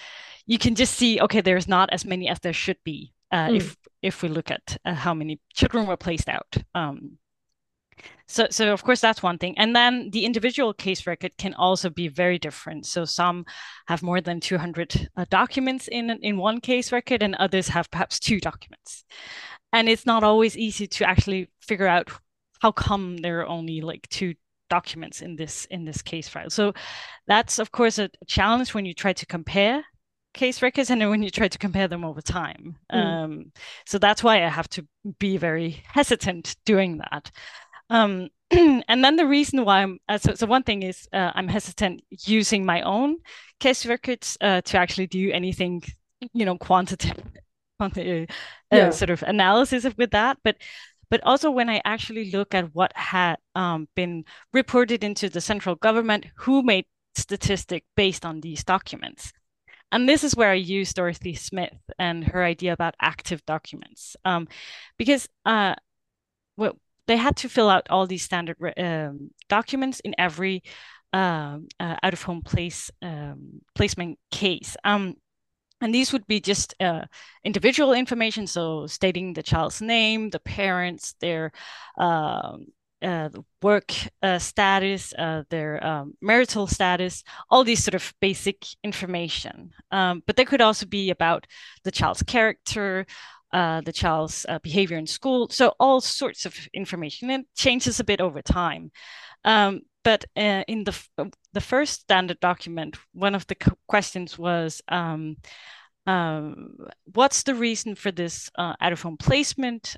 you 0.51 0.59
can 0.59 0.75
just 0.75 0.95
see 0.97 1.21
okay 1.21 1.41
there's 1.41 1.69
not 1.69 1.89
as 1.93 2.05
many 2.05 2.29
as 2.29 2.41
there 2.41 2.53
should 2.53 2.79
be 2.85 3.13
uh, 3.31 3.49
mm. 3.49 3.57
if 3.57 3.77
if 4.03 4.23
we 4.23 4.29
look 4.29 4.51
at 4.51 4.77
uh, 4.85 4.95
how 4.95 5.15
many 5.15 5.41
children 5.55 5.87
were 5.87 5.97
placed 5.97 6.29
out 6.29 6.57
um, 6.75 7.19
so 8.27 8.47
so 8.51 8.73
of 8.73 8.83
course 8.85 9.01
that's 9.01 9.23
one 9.23 9.39
thing. 9.39 9.59
And 9.59 9.75
then 9.75 10.11
the 10.11 10.25
individual 10.25 10.73
case 10.73 11.07
record 11.07 11.33
can 11.37 11.55
also 11.55 11.91
be 11.91 12.09
very 12.09 12.39
different. 12.39 12.87
So 12.87 13.05
some 13.05 13.45
have 13.89 14.03
more 14.03 14.21
than 14.21 14.41
200 14.41 15.09
uh, 15.17 15.25
documents 15.31 15.89
in 15.89 16.11
in 16.23 16.37
one 16.37 16.61
case 16.61 16.93
record 16.93 17.23
and 17.23 17.35
others 17.35 17.69
have 17.69 17.91
perhaps 17.91 18.19
two 18.21 18.41
documents. 18.41 19.05
And 19.73 19.89
it's 19.89 20.07
not 20.07 20.23
always 20.25 20.57
easy 20.57 20.87
to 20.87 21.09
actually 21.09 21.51
figure 21.61 21.89
out 21.89 22.11
how 22.61 22.73
come 22.73 23.17
there 23.19 23.41
are 23.41 23.49
only 23.49 23.81
like 23.81 24.09
two 24.09 24.35
documents 24.69 25.23
in 25.23 25.37
this 25.37 25.67
in 25.67 25.85
this 25.85 26.03
case 26.03 26.29
file. 26.29 26.51
So 26.51 26.73
that's 27.27 27.59
of 27.59 27.73
course 27.73 27.99
a 27.99 28.11
challenge 28.27 28.75
when 28.75 28.87
you 28.87 28.95
try 28.95 29.13
to 29.13 29.27
compare 29.27 29.85
case 30.33 30.63
records 30.63 30.91
and 30.91 31.09
when 31.11 31.23
you 31.23 31.31
try 31.31 31.49
to 31.49 31.59
compare 31.59 31.89
them 31.89 32.05
over 32.05 32.21
time. 32.21 32.77
Mm. 32.93 33.05
Um, 33.05 33.53
so 33.87 33.99
that's 33.99 34.23
why 34.23 34.45
I 34.45 34.49
have 34.49 34.69
to 34.71 34.87
be 35.19 35.37
very 35.37 35.83
hesitant 35.85 36.57
doing 36.65 36.99
that. 36.99 37.31
Um, 37.89 38.29
and 38.51 39.05
then 39.05 39.17
the 39.17 39.27
reason 39.27 39.65
why 39.65 39.83
I'm 39.83 39.99
uh, 40.09 40.19
so, 40.19 40.35
so 40.35 40.47
one 40.47 40.63
thing 40.63 40.83
is 40.83 41.09
uh, 41.13 41.33
I'm 41.35 41.49
hesitant 41.49 42.03
using 42.27 42.65
my 42.65 42.83
own 42.83 43.17
case 43.59 43.87
records 43.87 44.37
uh, 44.41 44.61
to 44.63 44.79
actually 44.79 45.07
do 45.07 45.31
anything, 45.33 45.83
you 46.33 46.45
know, 46.45 46.57
quantitative, 46.57 47.25
quantitative 47.79 48.29
uh, 48.73 48.77
yeah. 48.77 48.91
sort 48.91 49.11
of 49.11 49.23
analysis 49.23 49.85
of, 49.85 49.97
with 49.99 50.11
that, 50.13 50.39
but 50.43 50.57
but 51.11 51.21
also 51.25 51.51
when 51.51 51.69
I 51.69 51.83
actually 51.85 52.31
look 52.31 52.55
at 52.55 52.73
what 52.73 52.93
had 52.95 53.37
um, 53.57 53.89
been 53.97 54.25
reported 54.53 55.03
into 55.03 55.29
the 55.29 55.41
central 55.41 55.75
government, 55.75 56.27
who 56.37 56.63
made 56.63 56.87
statistic 57.17 57.85
based 57.97 58.25
on 58.25 58.41
these 58.41 58.63
documents. 58.63 59.33
And 59.93 60.09
this 60.09 60.25
is 60.25 60.37
where 60.37 60.51
I 60.51 60.55
use 60.55 60.95
Dorothy 60.95 61.35
Smith 61.35 61.79
and 61.99 62.25
her 62.25 62.45
idea 62.45 62.73
about 62.73 62.95
active 63.01 63.45
documents, 63.47 64.17
um, 64.25 64.49
because 64.99 65.29
uh, 65.45 65.75
well, 66.57 66.79
they 67.07 67.17
had 67.17 67.37
to 67.37 67.49
fill 67.49 67.69
out 67.69 67.89
all 67.91 68.07
these 68.07 68.23
standard 68.23 68.57
um, 68.77 69.31
documents 69.49 70.01
in 70.01 70.15
every 70.19 70.63
um, 71.13 71.67
uh, 71.81 71.97
out 72.03 72.13
of 72.13 72.23
home 72.23 72.43
place 72.43 72.91
um, 73.03 73.63
placement 73.75 74.19
case. 74.31 74.77
Um, 74.85 75.17
and 75.81 75.95
these 75.95 76.13
would 76.13 76.27
be 76.27 76.41
just 76.41 76.75
uh, 76.79 77.07
individual 77.43 77.95
information, 77.95 78.47
so 78.47 78.87
stating 78.87 79.33
the 79.33 79.43
child's 79.43 79.81
name, 79.81 80.31
the 80.31 80.39
parents, 80.39 81.15
their 81.21 81.53
um, 81.99 82.67
uh, 83.03 83.29
work 83.63 83.93
uh, 84.23 84.39
status, 84.39 85.13
uh, 85.19 85.43
their 85.51 85.85
um, 85.85 86.15
marital 86.21 86.67
status, 86.67 87.23
all 87.51 87.65
these 87.65 87.83
sort 87.83 87.95
of 87.95 88.13
basic 88.21 88.67
information. 88.85 89.71
Um, 89.91 90.23
but 90.27 90.37
they 90.37 90.45
could 90.45 90.61
also 90.61 90.87
be 90.87 91.11
about 91.11 91.47
the 91.85 91.91
child's 91.91 92.23
character, 92.23 93.07
uh, 93.53 93.81
the 93.81 93.93
child's 93.93 94.47
uh, 94.49 94.59
behavior 94.61 94.99
in 94.99 95.07
school. 95.07 95.49
So 95.51 95.75
all 95.81 96.01
sorts 96.01 96.47
of 96.47 96.57
information. 96.73 97.31
It 97.31 97.47
changes 97.57 98.01
a 98.01 98.05
bit 98.05 98.21
over 98.21 98.43
time. 98.43 98.91
Um, 99.45 99.83
but 100.03 100.25
uh, 100.37 100.65
in 100.67 100.85
the 100.85 100.99
the 101.53 101.61
first 101.61 102.01
standard 102.01 102.41
document, 102.41 102.97
one 103.13 103.35
of 103.35 103.47
the 103.47 103.57
questions 103.87 104.39
was. 104.39 104.83
Um, 104.89 105.37
um, 106.07 106.77
what's 107.13 107.43
the 107.43 107.55
reason 107.55 107.95
for 107.95 108.11
this 108.11 108.51
out 108.57 108.93
of 108.93 109.03
home 109.03 109.19
placement? 109.19 109.97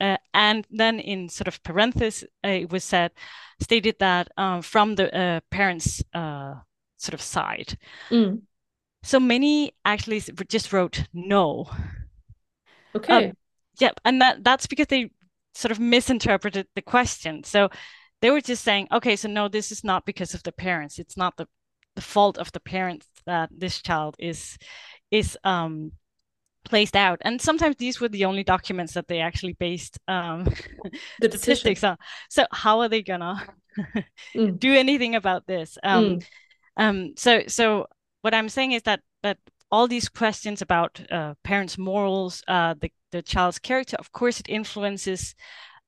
Um, 0.00 0.12
uh, 0.12 0.16
and 0.32 0.66
then 0.70 0.98
in 1.00 1.28
sort 1.28 1.48
of 1.48 1.62
parenthesis, 1.62 2.24
uh, 2.44 2.48
it 2.48 2.72
was 2.72 2.84
said, 2.84 3.12
stated 3.60 3.96
that 3.98 4.28
uh, 4.36 4.60
from 4.60 4.94
the 4.94 5.14
uh, 5.14 5.40
parents' 5.50 6.02
uh, 6.14 6.54
sort 6.96 7.14
of 7.14 7.20
side. 7.20 7.78
Mm. 8.10 8.42
So 9.02 9.20
many 9.20 9.72
actually 9.84 10.20
just 10.48 10.72
wrote 10.72 11.04
no. 11.12 11.70
Okay. 12.94 13.28
Um, 13.28 13.32
yeah, 13.80 13.92
and 14.04 14.20
that 14.20 14.44
that's 14.44 14.66
because 14.66 14.88
they 14.88 15.10
sort 15.54 15.72
of 15.72 15.80
misinterpreted 15.80 16.66
the 16.74 16.82
question. 16.82 17.44
So 17.44 17.70
they 18.20 18.30
were 18.30 18.40
just 18.40 18.62
saying, 18.62 18.88
okay, 18.92 19.16
so 19.16 19.28
no, 19.28 19.48
this 19.48 19.72
is 19.72 19.84
not 19.84 20.04
because 20.04 20.34
of 20.34 20.42
the 20.42 20.52
parents. 20.52 20.98
It's 20.98 21.16
not 21.16 21.36
the 21.36 21.46
the 21.96 22.02
fault 22.02 22.38
of 22.38 22.52
the 22.52 22.60
parents 22.60 23.06
that 23.26 23.50
this 23.56 23.82
child 23.82 24.16
is 24.18 24.58
is 25.10 25.36
um 25.44 25.92
placed 26.64 26.96
out. 26.96 27.18
And 27.22 27.40
sometimes 27.40 27.76
these 27.76 28.00
were 28.00 28.08
the 28.08 28.24
only 28.24 28.44
documents 28.44 28.94
that 28.94 29.08
they 29.08 29.20
actually 29.20 29.54
based 29.54 29.98
um, 30.08 30.44
the 31.20 31.28
statistics 31.30 31.84
on. 31.84 31.96
So 32.28 32.46
how 32.52 32.80
are 32.80 32.88
they 32.88 33.02
gonna 33.02 33.46
mm. 34.34 34.58
do 34.58 34.74
anything 34.74 35.14
about 35.14 35.46
this? 35.46 35.78
Um, 35.82 36.04
mm. 36.04 36.24
um, 36.76 37.14
so 37.16 37.42
so 37.46 37.86
what 38.22 38.34
i'm 38.34 38.48
saying 38.48 38.72
is 38.72 38.82
that 38.82 39.00
that 39.22 39.38
all 39.70 39.86
these 39.86 40.08
questions 40.08 40.62
about 40.62 41.00
uh, 41.10 41.34
parents 41.44 41.78
morals 41.78 42.42
uh, 42.48 42.74
the, 42.80 42.90
the 43.12 43.22
child's 43.22 43.58
character 43.58 43.96
of 43.98 44.12
course 44.12 44.40
it 44.40 44.48
influences 44.48 45.34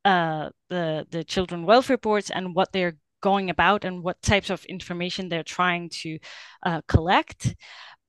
uh, 0.04 0.48
the 0.68 1.06
the 1.10 1.24
children 1.24 1.64
welfare 1.64 1.98
boards 1.98 2.30
and 2.30 2.54
what 2.54 2.72
they're 2.72 2.96
going 3.20 3.50
about 3.50 3.84
and 3.84 4.02
what 4.02 4.20
types 4.20 4.50
of 4.50 4.64
information 4.64 5.28
they're 5.28 5.44
trying 5.44 5.88
to 5.88 6.18
uh, 6.64 6.80
collect 6.88 7.54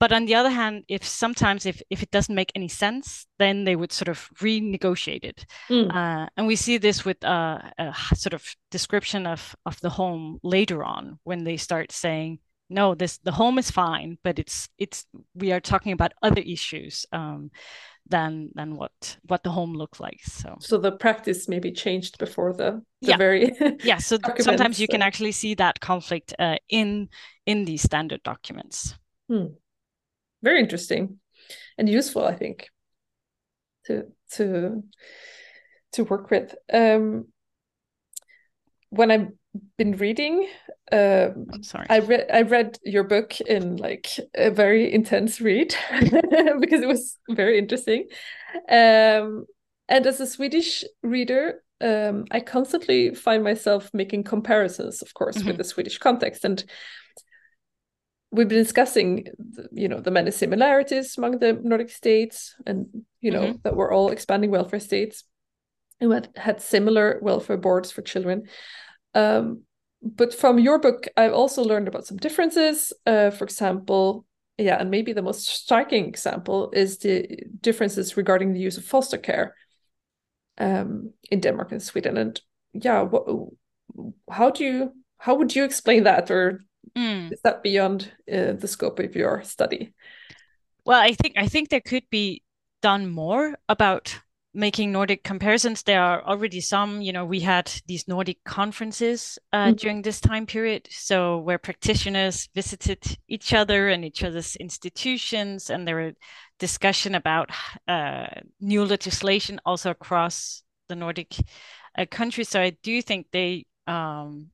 but 0.04 0.12
on 0.12 0.26
the 0.26 0.36
other 0.36 0.50
hand 0.50 0.84
if 0.89 1.02
sometimes 1.02 1.66
if, 1.66 1.82
if 1.89 2.04
it 2.04 2.12
doesn't 2.12 2.36
make 2.36 2.52
any 2.56 2.68
sense 2.68 3.26
then 3.39 3.63
they 3.63 3.78
would 3.78 3.94
sort 3.94 4.10
of 4.10 4.30
renegotiate 4.36 5.24
it 5.24 5.46
mm. 5.70 5.89
uh, 5.96 6.28
and 6.36 6.46
we 6.46 6.58
see 6.58 6.78
this 6.78 7.06
with 7.06 7.24
uh, 7.24 7.58
a 7.78 7.96
sort 8.13 8.34
of 8.34 8.44
description 8.70 9.26
of 9.26 9.56
of 9.66 9.80
the 9.80 9.89
home 9.89 10.39
later 10.44 10.84
on 10.84 11.20
when 11.24 11.46
they 11.46 11.56
start 11.56 11.89
saying 11.94 12.39
no 12.70 12.94
this 12.96 13.18
the 13.20 13.32
home 13.32 13.58
is 13.58 13.72
fine 13.72 14.18
but 14.26 14.39
it's 14.39 14.68
it's 14.78 15.06
we 15.36 15.54
are 15.54 15.62
talking 15.62 15.94
about 15.94 16.12
other 16.22 16.42
issues 16.42 17.06
um, 17.13 17.50
than 18.10 18.50
than 18.56 18.76
what 18.76 19.18
what 19.30 19.42
the 19.44 19.52
home 19.52 19.74
looked 19.74 20.02
like 20.02 20.20
so 20.24 20.58
so 20.60 20.78
the 20.78 20.92
practice 20.92 21.48
maybe 21.48 21.72
changed 21.72 22.18
before 22.18 22.52
the, 22.52 22.82
the 23.02 23.12
yeah. 23.12 23.18
very 23.18 23.56
yeah 23.86 24.00
so 24.00 24.18
sometimes 24.39 24.82
you 24.82 24.88
can 24.89 25.02
actually 25.02 25.32
see 25.32 25.56
that 25.56 25.80
conflict 25.80 26.34
uh, 26.39 26.58
in 26.68 27.08
in 27.46 27.63
these 27.63 27.82
standard 27.82 28.22
documents 28.24 28.96
hmm. 29.30 29.46
Very 30.43 30.60
interesting 30.60 31.19
and 31.77 31.89
useful 31.89 32.23
i 32.23 32.36
think 32.36 32.69
to 33.86 34.06
to 34.32 34.84
to 35.91 36.03
work 36.03 36.29
with 36.29 36.53
um 36.71 37.25
when 38.89 39.10
i've 39.10 39.29
been 39.77 39.97
reading 39.97 40.47
um, 40.91 41.47
I'm 41.51 41.63
sorry. 41.63 41.88
I 41.89 41.99
read 41.99 42.27
I 42.32 42.41
read 42.41 42.77
your 42.84 43.03
book 43.03 43.39
in 43.41 43.77
like 43.77 44.10
a 44.36 44.51
very 44.51 44.93
intense 44.93 45.41
read 45.41 45.75
because 46.60 46.82
it 46.82 46.88
was 46.88 47.17
very 47.29 47.58
interesting. 47.58 48.08
Um, 48.69 49.45
and 49.89 50.06
as 50.06 50.19
a 50.19 50.27
Swedish 50.27 50.84
reader, 51.01 51.63
um, 51.82 52.25
I 52.32 52.41
constantly 52.41 53.15
find 53.15 53.43
myself 53.43 53.89
making 53.93 54.25
comparisons, 54.25 55.01
of 55.01 55.13
course, 55.13 55.38
mm-hmm. 55.38 55.47
with 55.47 55.58
the 55.58 55.63
Swedish 55.63 55.97
context. 55.97 56.45
And 56.45 56.63
we've 58.34 58.50
been 58.50 58.63
discussing, 58.63 59.28
the, 59.38 59.69
you 59.72 59.88
know, 59.88 60.02
the 60.02 60.12
many 60.12 60.32
similarities 60.32 61.17
among 61.17 61.39
the 61.39 61.54
Nordic 61.54 61.89
states, 61.89 62.56
and 62.65 62.88
you 63.22 63.32
know 63.32 63.43
mm-hmm. 63.43 63.58
that 63.63 63.76
we're 63.76 63.93
all 63.93 64.10
expanding 64.10 64.52
welfare 64.52 64.80
states, 64.80 65.24
and 66.02 66.28
had 66.36 66.62
similar 66.62 67.19
welfare 67.22 67.58
boards 67.58 67.91
for 67.91 68.02
children. 68.02 68.43
Um, 69.13 69.62
but 70.02 70.34
from 70.34 70.60
your 70.60 70.80
book, 70.80 71.08
I've 71.15 71.34
also 71.34 71.63
learned 71.63 71.88
about 71.88 72.06
some 72.06 72.17
differences. 72.17 72.91
Uh, 73.06 73.30
for 73.30 73.46
example, 73.46 74.26
yeah, 74.58 74.78
and 74.80 74.91
maybe 74.91 75.13
the 75.13 75.22
most 75.22 75.46
striking 75.46 76.06
example 76.06 76.72
is 76.74 76.98
the 76.98 77.46
differences 77.62 78.17
regarding 78.17 78.54
the 78.54 78.60
use 78.60 78.78
of 78.78 78.84
foster 78.84 79.17
care 79.17 79.56
um, 80.58 81.13
in 81.32 81.39
Denmark 81.39 81.72
and 81.72 81.82
Sweden. 81.82 82.17
And 82.17 82.41
yeah, 82.74 83.02
what, 83.02 83.26
how 84.30 84.50
do 84.50 84.63
you 84.63 84.93
how 85.17 85.36
would 85.36 85.56
you 85.56 85.63
explain 85.63 86.04
that, 86.04 86.30
or 86.32 86.60
mm. 86.98 87.32
is 87.32 87.41
that 87.41 87.63
beyond 87.63 88.12
uh, 88.32 88.54
the 88.54 88.67
scope 88.67 89.00
of 89.00 89.15
your 89.15 89.43
study? 89.43 89.93
Well, 90.86 91.00
I 91.00 91.13
think 91.13 91.36
I 91.38 91.48
think 91.48 91.69
there 91.69 91.82
could 91.82 92.10
be 92.10 92.43
done 92.82 93.10
more 93.10 93.58
about 93.69 94.19
making 94.54 94.91
Nordic 94.91 95.24
comparisons, 95.24 95.84
there 95.84 96.02
are 96.02 96.24
already 96.24 96.62
some. 96.62 97.02
You 97.02 97.12
know, 97.13 97.26
we 97.26 97.39
had 97.39 97.72
these 97.88 98.08
Nordic 98.08 98.43
conferences 98.43 99.39
uh, 99.52 99.67
mm-hmm. 99.67 99.76
during 99.76 100.02
this 100.02 100.22
time 100.22 100.46
period, 100.46 100.88
so 100.91 101.39
where 101.39 101.58
practitioners 101.58 102.48
visited 102.54 103.00
each 103.28 103.54
other 103.54 103.89
and 103.89 104.06
each 104.06 104.24
other's 104.24 104.56
institutions, 104.58 105.69
and 105.69 105.88
there 105.88 105.96
were 105.96 106.13
discussion 106.60 107.15
about 107.15 107.50
uh, 107.88 108.28
new 108.62 108.86
legislation 108.86 109.60
also 109.65 109.89
across 109.89 110.63
the 110.88 110.96
Nordic 110.96 111.36
uh, 111.98 112.06
countries. 112.10 112.50
So 112.50 112.62
I 112.62 112.72
do 112.84 113.02
think 113.02 113.28
they. 113.32 113.65
Um, 113.88 114.50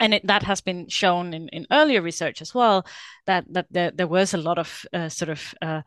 and 0.00 0.14
it, 0.14 0.26
that 0.26 0.42
has 0.42 0.60
been 0.60 0.88
shown 0.88 1.34
in, 1.34 1.48
in 1.48 1.66
earlier 1.70 2.02
research 2.02 2.42
as 2.42 2.54
well 2.54 2.84
that 3.26 3.44
that 3.52 3.66
there, 3.70 3.92
there 3.94 4.08
was 4.08 4.34
a 4.34 4.38
lot 4.38 4.58
of 4.58 4.84
uh, 4.92 5.08
sort 5.08 5.28
of 5.28 5.54
uh, 5.62 5.82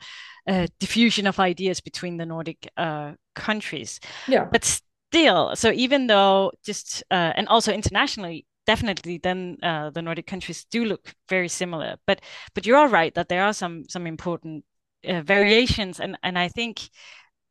uh, 0.47 0.67
diffusion 0.79 1.27
of 1.27 1.39
ideas 1.39 1.81
between 1.81 2.17
the 2.17 2.25
Nordic 2.25 2.69
uh, 2.77 3.13
countries. 3.35 3.99
Yeah. 4.27 4.45
But 4.51 4.63
still, 4.63 5.55
so 5.55 5.71
even 5.71 6.07
though 6.07 6.51
just 6.63 7.03
uh, 7.11 7.33
and 7.35 7.47
also 7.47 7.73
internationally, 7.73 8.45
definitely, 8.65 9.17
then 9.17 9.57
uh, 9.63 9.89
the 9.89 10.01
Nordic 10.01 10.27
countries 10.27 10.65
do 10.65 10.85
look 10.85 11.13
very 11.27 11.49
similar. 11.49 11.95
But 12.05 12.21
but 12.53 12.65
you 12.65 12.75
are 12.75 12.87
right 12.87 13.13
that 13.15 13.29
there 13.29 13.43
are 13.43 13.53
some 13.53 13.83
some 13.89 14.07
important 14.07 14.63
uh, 15.07 15.21
variations, 15.21 15.99
and 15.99 16.17
and 16.23 16.37
I 16.37 16.49
think 16.49 16.89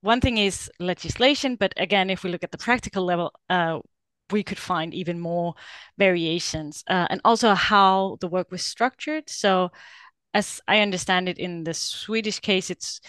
one 0.02 0.20
thing 0.20 0.38
is 0.38 0.70
legislation, 0.80 1.56
but 1.56 1.72
again, 1.76 2.10
if 2.10 2.24
we 2.24 2.30
look 2.30 2.42
at 2.42 2.50
the 2.50 2.58
practical 2.58 3.04
level, 3.04 3.32
uh, 3.48 3.78
we 4.32 4.42
could 4.42 4.58
find 4.58 4.94
even 4.94 5.20
more 5.20 5.54
variations, 5.98 6.84
and 6.88 7.20
also 7.24 7.54
how 7.54 8.16
the 8.20 8.28
work 8.28 8.50
was 8.50 8.64
structured. 8.64 9.30
So 9.30 9.70
as 10.34 10.60
I 10.66 10.80
understand 10.80 11.28
it, 11.28 11.38
in 11.38 11.64
the 11.64 11.74
Swedish 11.74 12.40
case, 12.40 12.70
it's 12.70 13.00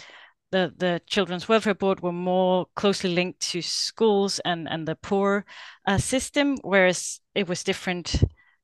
the 0.52 0.74
the 0.78 1.02
Children's 1.08 1.50
Welfare 1.50 1.76
Board 1.76 2.02
were 2.02 2.14
more 2.14 2.68
closely 2.76 3.16
linked 3.16 3.52
to 3.52 3.62
schools 3.62 4.40
and 4.46 4.68
and 4.70 4.88
the 4.88 4.96
poor 4.96 5.46
uh, 5.88 5.98
system, 5.98 6.58
whereas 6.62 7.22
it 7.34 7.48
was 7.48 7.64
different 7.64 8.24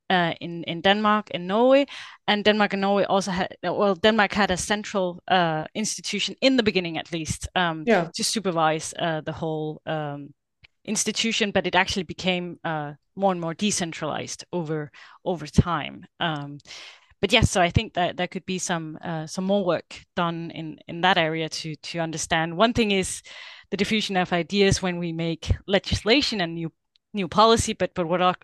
uh, 0.09 0.33
in 0.39 0.63
in 0.63 0.81
Denmark 0.81 1.31
and 1.33 1.47
Norway. 1.47 1.85
And 2.27 2.45
Denmark 2.45 2.73
and 2.73 2.81
Norway 2.81 3.05
also 3.05 3.31
had 3.31 3.55
well, 3.63 3.95
Denmark 3.95 4.33
had 4.33 4.51
a 4.51 4.57
central 4.57 5.23
uh, 5.27 5.63
institution 5.73 6.35
in 6.41 6.57
the 6.57 6.63
beginning, 6.63 6.97
at 6.97 7.11
least, 7.11 7.47
um, 7.55 7.83
yeah. 7.87 8.09
to 8.13 8.23
supervise 8.23 8.93
uh, 8.99 9.21
the 9.21 9.33
whole. 9.33 9.81
Um, 9.85 10.33
institution, 10.89 11.51
but 11.51 11.67
it 11.67 11.75
actually 11.75 12.03
became 12.03 12.59
uh, 12.63 12.93
more 13.15 13.31
and 13.31 13.41
more 13.41 13.53
decentralized 13.53 14.43
over 14.51 14.91
over 15.23 15.47
time. 15.47 16.05
Um, 16.19 16.57
but 17.21 17.31
yes, 17.31 17.51
so 17.51 17.61
I 17.61 17.69
think 17.69 17.93
that 17.93 18.17
there 18.17 18.27
could 18.27 18.45
be 18.45 18.59
some 18.59 18.97
uh, 19.03 19.27
some 19.27 19.45
more 19.45 19.63
work 19.65 20.05
done 20.15 20.51
in 20.51 20.79
in 20.87 21.01
that 21.01 21.17
area 21.17 21.49
to 21.49 21.75
to 21.75 21.99
understand. 21.99 22.57
One 22.57 22.73
thing 22.73 22.91
is 22.91 23.21
the 23.71 23.77
diffusion 23.77 24.17
of 24.17 24.33
ideas 24.33 24.81
when 24.81 24.99
we 24.99 25.11
make 25.11 25.51
legislation 25.67 26.41
and 26.41 26.55
new 26.55 26.71
new 27.13 27.27
policy, 27.27 27.73
but 27.73 27.93
but 27.93 28.07
what 28.07 28.21
are 28.21 28.35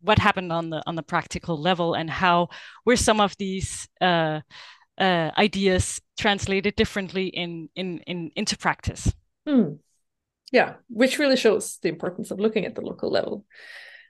what 0.00 0.18
happened 0.18 0.52
on 0.52 0.70
the 0.70 0.82
on 0.86 0.96
the 0.96 1.02
practical 1.02 1.60
level 1.60 1.94
and 1.94 2.10
how 2.10 2.48
were 2.84 2.96
some 2.96 3.20
of 3.20 3.36
these 3.38 3.88
uh, 4.00 4.40
uh, 4.98 5.30
ideas 5.36 6.00
translated 6.16 6.76
differently 6.76 7.26
in 7.26 7.68
in, 7.74 7.98
in 8.06 8.30
into 8.36 8.56
practice. 8.56 9.12
Hmm. 9.46 9.74
Yeah, 10.52 10.74
which 10.88 11.18
really 11.18 11.36
shows 11.36 11.78
the 11.82 11.88
importance 11.88 12.30
of 12.30 12.38
looking 12.38 12.64
at 12.64 12.74
the 12.74 12.82
local 12.82 13.10
level 13.10 13.44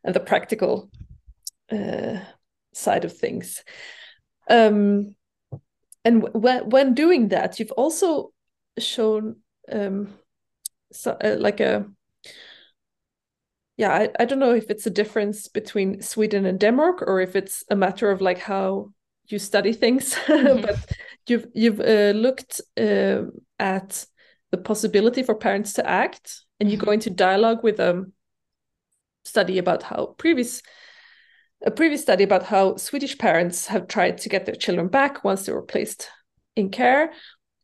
and 0.03 0.15
the 0.15 0.21
practical 0.21 0.91
uh, 1.71 2.21
side 2.73 3.05
of 3.05 3.17
things. 3.17 3.65
Um, 4.51 5.15
and 6.05 6.23
when 6.35 6.69
when 6.69 6.95
doing 6.95 7.29
that, 7.29 7.59
you've 7.59 7.73
also 7.73 8.33
shown 8.79 9.37
um, 9.73 10.15
so, 10.93 11.13
uh, 11.13 11.37
like 11.39 11.61
a 11.61 11.87
yeah 13.77 13.93
I, 13.93 14.09
I 14.21 14.25
don't 14.25 14.39
know 14.39 14.55
if 14.55 14.71
it's 14.71 14.87
a 14.87 14.91
difference 14.91 15.49
between 15.49 16.03
sweden 16.03 16.47
and 16.47 16.59
denmark 16.59 17.03
or 17.03 17.21
if 17.21 17.35
it's 17.35 17.65
a 17.71 17.77
matter 17.77 18.11
of 18.11 18.21
like 18.21 18.39
how 18.39 18.93
you 19.27 19.39
study 19.39 19.73
things 19.73 20.15
mm-hmm. 20.27 20.63
but 20.63 20.77
you've 21.27 21.47
you've 21.55 21.81
uh, 21.81 22.13
looked 22.17 22.61
uh, 22.79 23.23
at 23.59 24.07
the 24.55 24.63
possibility 24.63 25.25
for 25.25 25.35
parents 25.35 25.73
to 25.73 25.85
act 25.85 26.45
and 26.61 26.71
you 26.71 26.77
mm-hmm. 26.77 26.87
go 26.87 26.93
into 26.93 27.11
dialogue 27.11 27.65
with 27.65 27.81
a 27.81 28.05
study 29.25 29.59
about 29.59 29.83
how 29.83 30.15
previous 30.17 30.63
a 31.67 31.73
previous 31.73 32.03
study 32.03 32.23
about 32.23 32.45
how 32.45 32.77
Swedish 32.77 33.19
parents 33.19 33.67
have 33.67 33.89
tried 33.89 34.19
to 34.19 34.29
get 34.29 34.47
their 34.47 34.55
children 34.55 34.87
back 34.87 35.25
once 35.25 35.47
they 35.47 35.53
were 35.53 35.63
placed 35.63 36.09
in 36.55 36.71
care. 36.71 37.13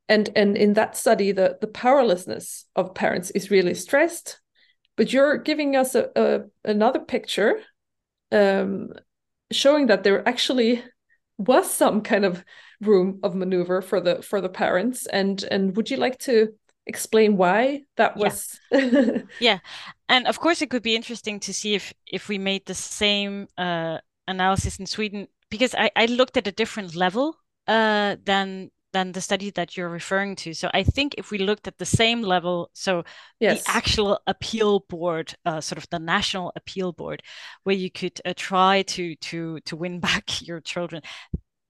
And, 0.09 0.31
and 0.35 0.57
in 0.57 0.73
that 0.73 0.97
study, 0.97 1.33
the, 1.33 1.59
the 1.61 1.67
powerlessness 1.67 2.65
of 2.75 2.95
parents 2.95 3.31
is 3.31 3.51
really 3.51 3.75
stressed. 3.75 4.41
But 4.97 5.13
you're 5.13 5.37
giving 5.37 5.77
us 5.77 5.95
a, 5.95 6.09
a 6.17 6.41
another 6.65 7.01
picture 7.01 7.61
um, 8.33 8.89
showing 9.53 9.87
that 9.89 10.03
there 10.03 10.27
actually 10.27 10.83
was 11.37 11.71
some 11.71 12.01
kind 12.01 12.25
of 12.25 12.43
room 12.81 13.21
of 13.23 13.35
maneuver 13.35 13.83
for 13.83 14.01
the 14.01 14.23
for 14.23 14.41
the 14.41 14.49
parents. 14.49 15.07
And 15.07 15.43
and 15.51 15.77
would 15.77 15.91
you 15.91 15.97
like 15.97 16.19
to 16.21 16.55
explain 16.91 17.37
why 17.37 17.83
that 17.97 18.17
was 18.17 18.59
yeah. 18.73 19.23
yeah 19.41 19.59
and 20.09 20.27
of 20.27 20.37
course 20.41 20.61
it 20.61 20.71
could 20.71 20.83
be 20.83 20.97
interesting 20.97 21.39
to 21.41 21.53
see 21.53 21.73
if 21.75 21.95
if 22.07 22.29
we 22.29 22.39
made 22.39 22.65
the 22.67 22.75
same 22.75 23.47
uh, 23.57 23.97
analysis 24.27 24.79
in 24.81 24.87
sweden 24.87 25.27
because 25.51 25.75
i 25.85 25.89
i 26.03 26.07
looked 26.07 26.37
at 26.37 26.47
a 26.47 26.59
different 26.63 26.95
level 26.95 27.27
uh, 27.69 28.17
than 28.25 28.71
than 28.93 29.13
the 29.13 29.21
study 29.21 29.51
that 29.51 29.77
you're 29.77 29.89
referring 30.01 30.35
to 30.35 30.53
so 30.53 30.69
i 30.75 30.83
think 30.83 31.15
if 31.17 31.31
we 31.31 31.39
looked 31.39 31.69
at 31.69 31.79
the 31.79 31.93
same 32.03 32.23
level 32.23 32.71
so 32.73 33.05
yes. 33.39 33.63
the 33.63 33.71
actual 33.71 34.19
appeal 34.27 34.81
board 34.89 35.35
uh, 35.47 35.61
sort 35.61 35.79
of 35.79 35.89
the 35.91 35.99
national 35.99 36.53
appeal 36.57 36.93
board 36.93 37.23
where 37.63 37.77
you 37.77 37.91
could 37.91 38.21
uh, 38.25 38.35
try 38.37 38.83
to 38.83 39.15
to 39.17 39.61
to 39.61 39.77
win 39.77 40.01
back 40.09 40.25
your 40.43 40.61
children 40.61 41.03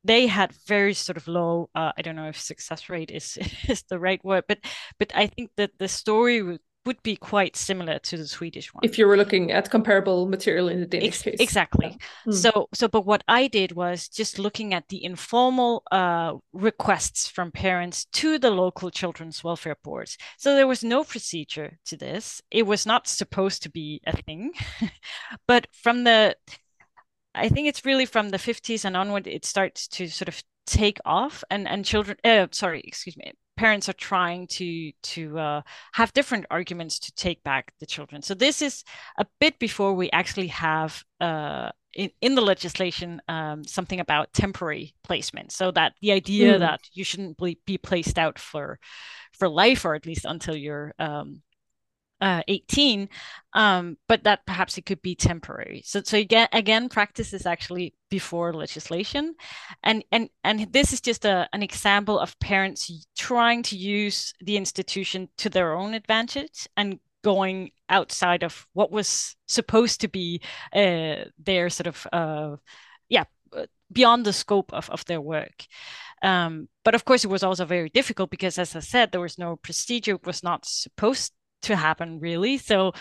they 0.05 0.27
had 0.27 0.53
very 0.67 0.95
sort 0.95 1.17
of 1.17 1.29
low 1.29 1.69
uh, 1.75 1.93
i 1.97 2.03
don't 2.03 2.17
know 2.17 2.29
if 2.29 2.39
success 2.39 2.89
rate 2.89 3.11
is 3.11 3.39
is 3.69 3.83
the 3.85 3.99
right 3.99 4.25
word 4.25 4.45
but 4.49 4.59
but 4.99 5.13
i 5.15 5.27
think 5.27 5.51
that 5.57 5.71
the 5.79 5.89
story 5.89 6.43
would 6.43 6.61
would 6.87 7.03
be 7.03 7.17
quite 7.17 7.57
similar 7.57 7.99
to 7.99 8.17
the 8.17 8.27
Swedish 8.27 8.73
one. 8.73 8.81
If 8.83 8.99
you 8.99 9.07
were 9.07 9.17
looking 9.17 9.53
at 9.53 9.71
comparable 9.71 10.27
material 10.27 10.69
in 10.69 10.81
the 10.81 10.87
Danish 10.87 11.09
Ex- 11.09 11.23
case. 11.23 11.37
Exactly. 11.39 11.99
Yeah. 12.27 12.33
Mm. 12.33 12.35
So, 12.35 12.69
so, 12.73 12.89
but 12.89 13.05
what 13.05 13.23
I 13.29 13.49
did 13.49 13.73
was 13.73 14.09
just 14.09 14.39
looking 14.39 14.73
at 14.73 14.89
the 14.89 15.05
informal 15.05 15.83
uh, 15.91 16.35
requests 16.53 17.29
from 17.29 17.53
parents 17.53 18.07
to 18.13 18.39
the 18.39 18.51
local 18.51 18.91
children's 18.91 19.45
welfare 19.45 19.77
boards. 19.85 20.17
So 20.39 20.55
there 20.55 20.67
was 20.67 20.83
no 20.83 21.05
procedure 21.05 21.79
to 21.87 21.97
this. 21.97 22.41
It 22.51 22.67
was 22.67 22.87
not 22.87 23.07
supposed 23.07 23.63
to 23.65 23.71
be 23.71 24.01
a 24.07 24.17
thing, 24.17 24.53
but 25.47 25.67
from 25.73 26.05
the, 26.05 26.37
I 27.35 27.49
think 27.49 27.69
it's 27.69 27.85
really 27.85 28.07
from 28.07 28.31
the 28.31 28.39
50s 28.39 28.85
and 28.85 28.97
onward, 28.97 29.27
it 29.27 29.45
starts 29.45 29.87
to 29.89 30.09
sort 30.09 30.29
of 30.29 30.43
take 30.67 30.99
off 31.05 31.43
and 31.51 31.67
and 31.67 31.85
children 31.85 32.17
uh, 32.23 32.47
sorry 32.53 32.81
excuse 32.87 33.17
me 33.17 33.33
parents 33.57 33.89
are 33.89 33.95
trying 33.95 34.47
to 34.47 34.93
to 35.03 35.37
uh, 35.39 35.63
have 35.93 36.13
different 36.13 36.47
arguments 36.51 36.99
to 36.99 37.13
take 37.13 37.43
back 37.43 37.73
the 37.81 37.87
children 37.87 38.23
so 38.23 38.35
this 38.35 38.63
is 38.63 38.85
a 39.19 39.27
bit 39.41 39.59
before 39.59 39.95
we 39.95 40.09
actually 40.13 40.47
have 40.47 41.03
uh, 41.21 41.71
in, 41.95 42.11
in 42.21 42.35
the 42.37 42.41
legislation 42.41 43.21
um, 43.27 43.65
something 43.65 43.99
about 43.99 44.33
temporary 44.33 44.95
placement 45.03 45.51
so 45.51 45.73
that 45.73 45.93
the 46.01 46.13
idea 46.13 46.57
Mm. 46.57 46.61
that 46.61 46.81
you 46.93 47.03
shouldn't 47.05 47.37
be, 47.39 47.59
be 47.67 47.77
placed 47.79 48.19
out 48.19 48.39
for 48.39 48.79
for 49.33 49.49
life 49.49 49.85
or 49.85 49.95
at 49.95 50.07
least 50.07 50.25
until 50.25 50.55
you're 50.55 50.95
um, 51.01 51.43
uh, 52.21 52.43
18 52.49 53.09
um, 53.53 53.97
but 54.07 54.25
that 54.25 54.47
perhaps 54.47 54.79
it 54.79 54.87
could 54.87 55.03
be 55.03 55.15
temporary. 55.15 55.83
So 55.85 56.03
so 56.05 56.17
again 56.19 56.49
again 56.53 56.89
practice 56.89 57.33
is 57.33 57.47
actually 57.47 57.95
before 58.11 58.53
legislation. 58.53 59.35
And 59.83 60.05
and 60.13 60.29
and 60.45 60.73
this 60.73 60.93
is 60.93 61.01
just 61.01 61.25
a, 61.25 61.49
an 61.53 61.63
example 61.63 62.19
of 62.19 62.39
parents 62.39 63.07
trying 63.17 63.63
to 63.65 63.77
use 63.77 64.35
the 64.41 64.57
institution 64.57 65.29
to 65.39 65.51
their 65.51 65.75
own 65.75 65.95
advantage 65.95 66.69
and 66.77 67.01
going 67.23 67.71
outside 67.89 68.43
of 68.43 68.67
what 68.73 68.91
was 68.91 69.37
supposed 69.47 70.01
to 70.01 70.09
be 70.09 70.41
uh, 70.75 71.25
their 71.39 71.71
sort 71.71 71.87
of 71.87 72.07
uh, 72.13 72.57
yeah 73.09 73.25
uh, 73.53 73.67
beyond 73.93 74.25
the 74.25 74.33
scope 74.33 74.73
of, 74.73 74.89
of 74.91 75.05
their 75.07 75.21
work. 75.21 75.67
Um, 76.23 76.69
but 76.85 76.95
of 76.95 77.05
course 77.05 77.25
it 77.25 77.31
was 77.31 77.43
also 77.43 77.65
very 77.65 77.89
difficult 77.89 78.31
because 78.31 78.59
as 78.59 78.77
i 78.77 78.81
said 78.81 79.11
there 79.11 79.23
was 79.23 79.39
no 79.39 79.57
procedure. 79.57 80.15
It 80.15 80.27
was 80.27 80.43
not 80.43 80.67
supposed 80.67 81.33
to 81.63 81.77
happen 81.77 82.21
really 82.21 82.59
so 82.59 82.93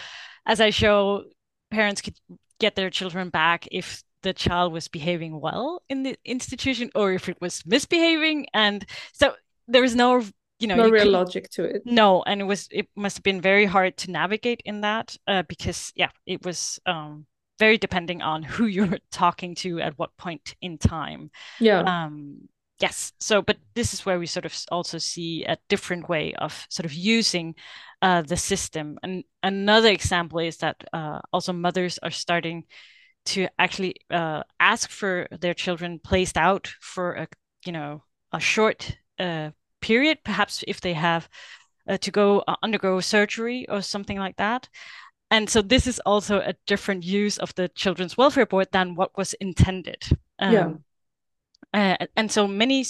as 0.45 0.59
i 0.61 0.69
show 0.69 1.23
parents 1.71 2.01
could 2.01 2.15
get 2.59 2.75
their 2.75 2.89
children 2.89 3.29
back 3.29 3.67
if 3.71 4.03
the 4.23 4.33
child 4.33 4.73
was 4.73 4.87
behaving 4.89 5.39
well 5.39 5.81
in 5.89 6.03
the 6.03 6.15
institution 6.25 6.89
or 6.95 7.13
if 7.13 7.29
it 7.29 7.37
was 7.39 7.63
misbehaving 7.65 8.45
and 8.53 8.85
so 9.13 9.33
there 9.67 9.81
was 9.81 9.95
no 9.95 10.21
you 10.59 10.67
know 10.67 10.75
no 10.75 10.85
you 10.87 10.91
real 10.91 11.03
couldn't- 11.03 11.13
logic 11.13 11.49
to 11.49 11.63
it. 11.63 11.81
no 11.85 12.21
and 12.23 12.41
it 12.41 12.43
was 12.43 12.67
it 12.71 12.87
must 12.95 13.17
have 13.17 13.23
been 13.23 13.39
very 13.39 13.65
hard 13.65 13.95
to 13.95 14.11
navigate 14.11 14.61
in 14.65 14.81
that 14.81 15.15
uh, 15.27 15.43
because 15.43 15.93
yeah 15.95 16.09
it 16.25 16.43
was 16.45 16.79
um 16.85 17.25
very 17.59 17.77
depending 17.77 18.21
on 18.21 18.43
who 18.43 18.65
you're 18.75 18.97
talking 19.11 19.55
to 19.55 19.79
at 19.79 19.97
what 19.97 20.15
point 20.17 20.53
in 20.61 20.77
time 20.77 21.31
Yeah. 21.61 21.79
um 21.81 22.49
yes. 22.79 23.13
So 23.19 23.41
but 23.41 23.57
this 23.75 23.93
is 23.93 24.05
where 24.05 24.19
we 24.19 24.25
sort 24.25 24.45
of 24.45 24.55
also 24.71 24.97
see 24.97 25.43
a 25.45 25.57
different 25.67 26.09
way 26.09 26.33
of 26.35 26.65
sort 26.69 26.85
of 26.85 26.93
using 26.93 27.55
uh, 28.01 28.21
the 28.21 28.37
system. 28.37 28.97
And 29.03 29.23
another 29.43 29.89
example 29.89 30.39
is 30.39 30.57
that 30.57 30.83
uh, 30.93 31.19
also 31.31 31.53
mothers 31.53 31.99
are 31.99 32.11
starting 32.11 32.65
to 33.25 33.47
actually 33.59 33.95
uh, 34.09 34.43
ask 34.59 34.89
for 34.89 35.27
their 35.41 35.53
children 35.53 35.99
placed 35.99 36.37
out 36.37 36.67
for 36.81 37.13
a 37.13 37.27
you 37.65 37.71
know 37.71 38.03
a 38.31 38.39
short 38.39 38.97
uh, 39.19 39.51
period 39.81 40.19
perhaps 40.23 40.63
if 40.67 40.81
they 40.81 40.93
have 40.93 41.27
uh, 41.87 41.97
to 41.97 42.11
go 42.11 42.43
uh, 42.47 42.55
undergo 42.63 42.99
surgery 42.99 43.67
or 43.69 43.81
something 43.81 44.17
like 44.17 44.37
that. 44.37 44.69
And 45.31 45.49
so 45.49 45.61
this 45.61 45.85
is 45.85 45.99
also 46.05 46.39
a 46.39 46.55
different 46.65 47.03
use 47.03 47.37
of 47.37 47.53
the 47.55 47.67
children's 47.69 48.17
welfare 48.17 48.45
board 48.47 48.69
than 48.71 48.95
what 48.95 49.15
was 49.17 49.33
intended. 49.35 50.03
Yeah. 50.39 50.73
Uh, 51.73 51.97
and 52.15 52.31
so 52.31 52.47
many 52.47 52.85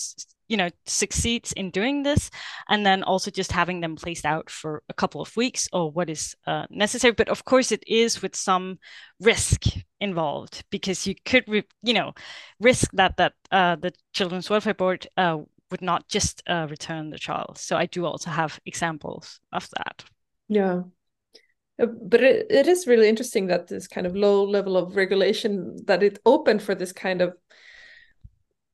you 0.48 0.58
know 0.58 0.70
succeeds 0.86 1.54
in 1.54 1.70
doing 1.70 2.04
this 2.04 2.32
and 2.70 2.86
then 2.86 3.04
also 3.04 3.32
just 3.32 3.52
having 3.52 3.82
them 3.82 3.96
placed 3.96 4.26
out 4.26 4.50
for 4.50 4.82
a 4.90 4.94
couple 4.94 5.22
of 5.22 5.36
weeks 5.38 5.70
or 5.72 5.92
what 5.92 6.10
is 6.10 6.36
uh, 6.48 6.66
necessary. 6.72 7.14
But 7.14 7.30
of 7.30 7.46
course 7.46 7.72
it 7.72 7.84
is 7.88 8.22
with 8.22 8.36
some 8.36 8.80
risk 9.20 9.66
involved 10.02 10.64
because 10.72 11.06
you 11.06 11.16
could 11.24 11.48
re- 11.48 11.68
you 11.84 11.94
know 11.94 12.14
risk 12.60 12.90
that 12.94 13.18
that 13.18 13.34
uh, 13.52 13.76
the 13.76 13.94
children's 14.14 14.50
welfare 14.50 14.74
board 14.74 15.08
uh, 15.18 15.38
would 15.72 15.82
not 15.82 16.08
just 16.08 16.42
uh, 16.48 16.68
return 16.70 17.12
the 17.12 17.20
child. 17.20 17.58
So 17.60 17.78
i 17.78 17.86
do 17.86 18.06
also 18.06 18.32
have 18.32 18.60
examples 18.66 19.40
of 19.54 19.70
that. 19.78 20.04
Yeah. 20.48 20.84
Uh, 21.80 21.86
But 21.86 22.24
it, 22.24 22.48
it 22.50 22.68
is 22.68 22.88
really 22.88 23.08
interesting 23.08 23.48
that 23.48 23.68
this 23.68 23.88
kind 23.88 24.08
of 24.08 24.16
low 24.16 24.44
level 24.44 24.76
of 24.78 24.96
regulation 24.96 25.78
that 25.86 26.04
it 26.04 26.20
opened 26.26 26.62
for 26.62 26.76
this 26.76 26.92
kind 26.92 27.22
of 27.22 27.38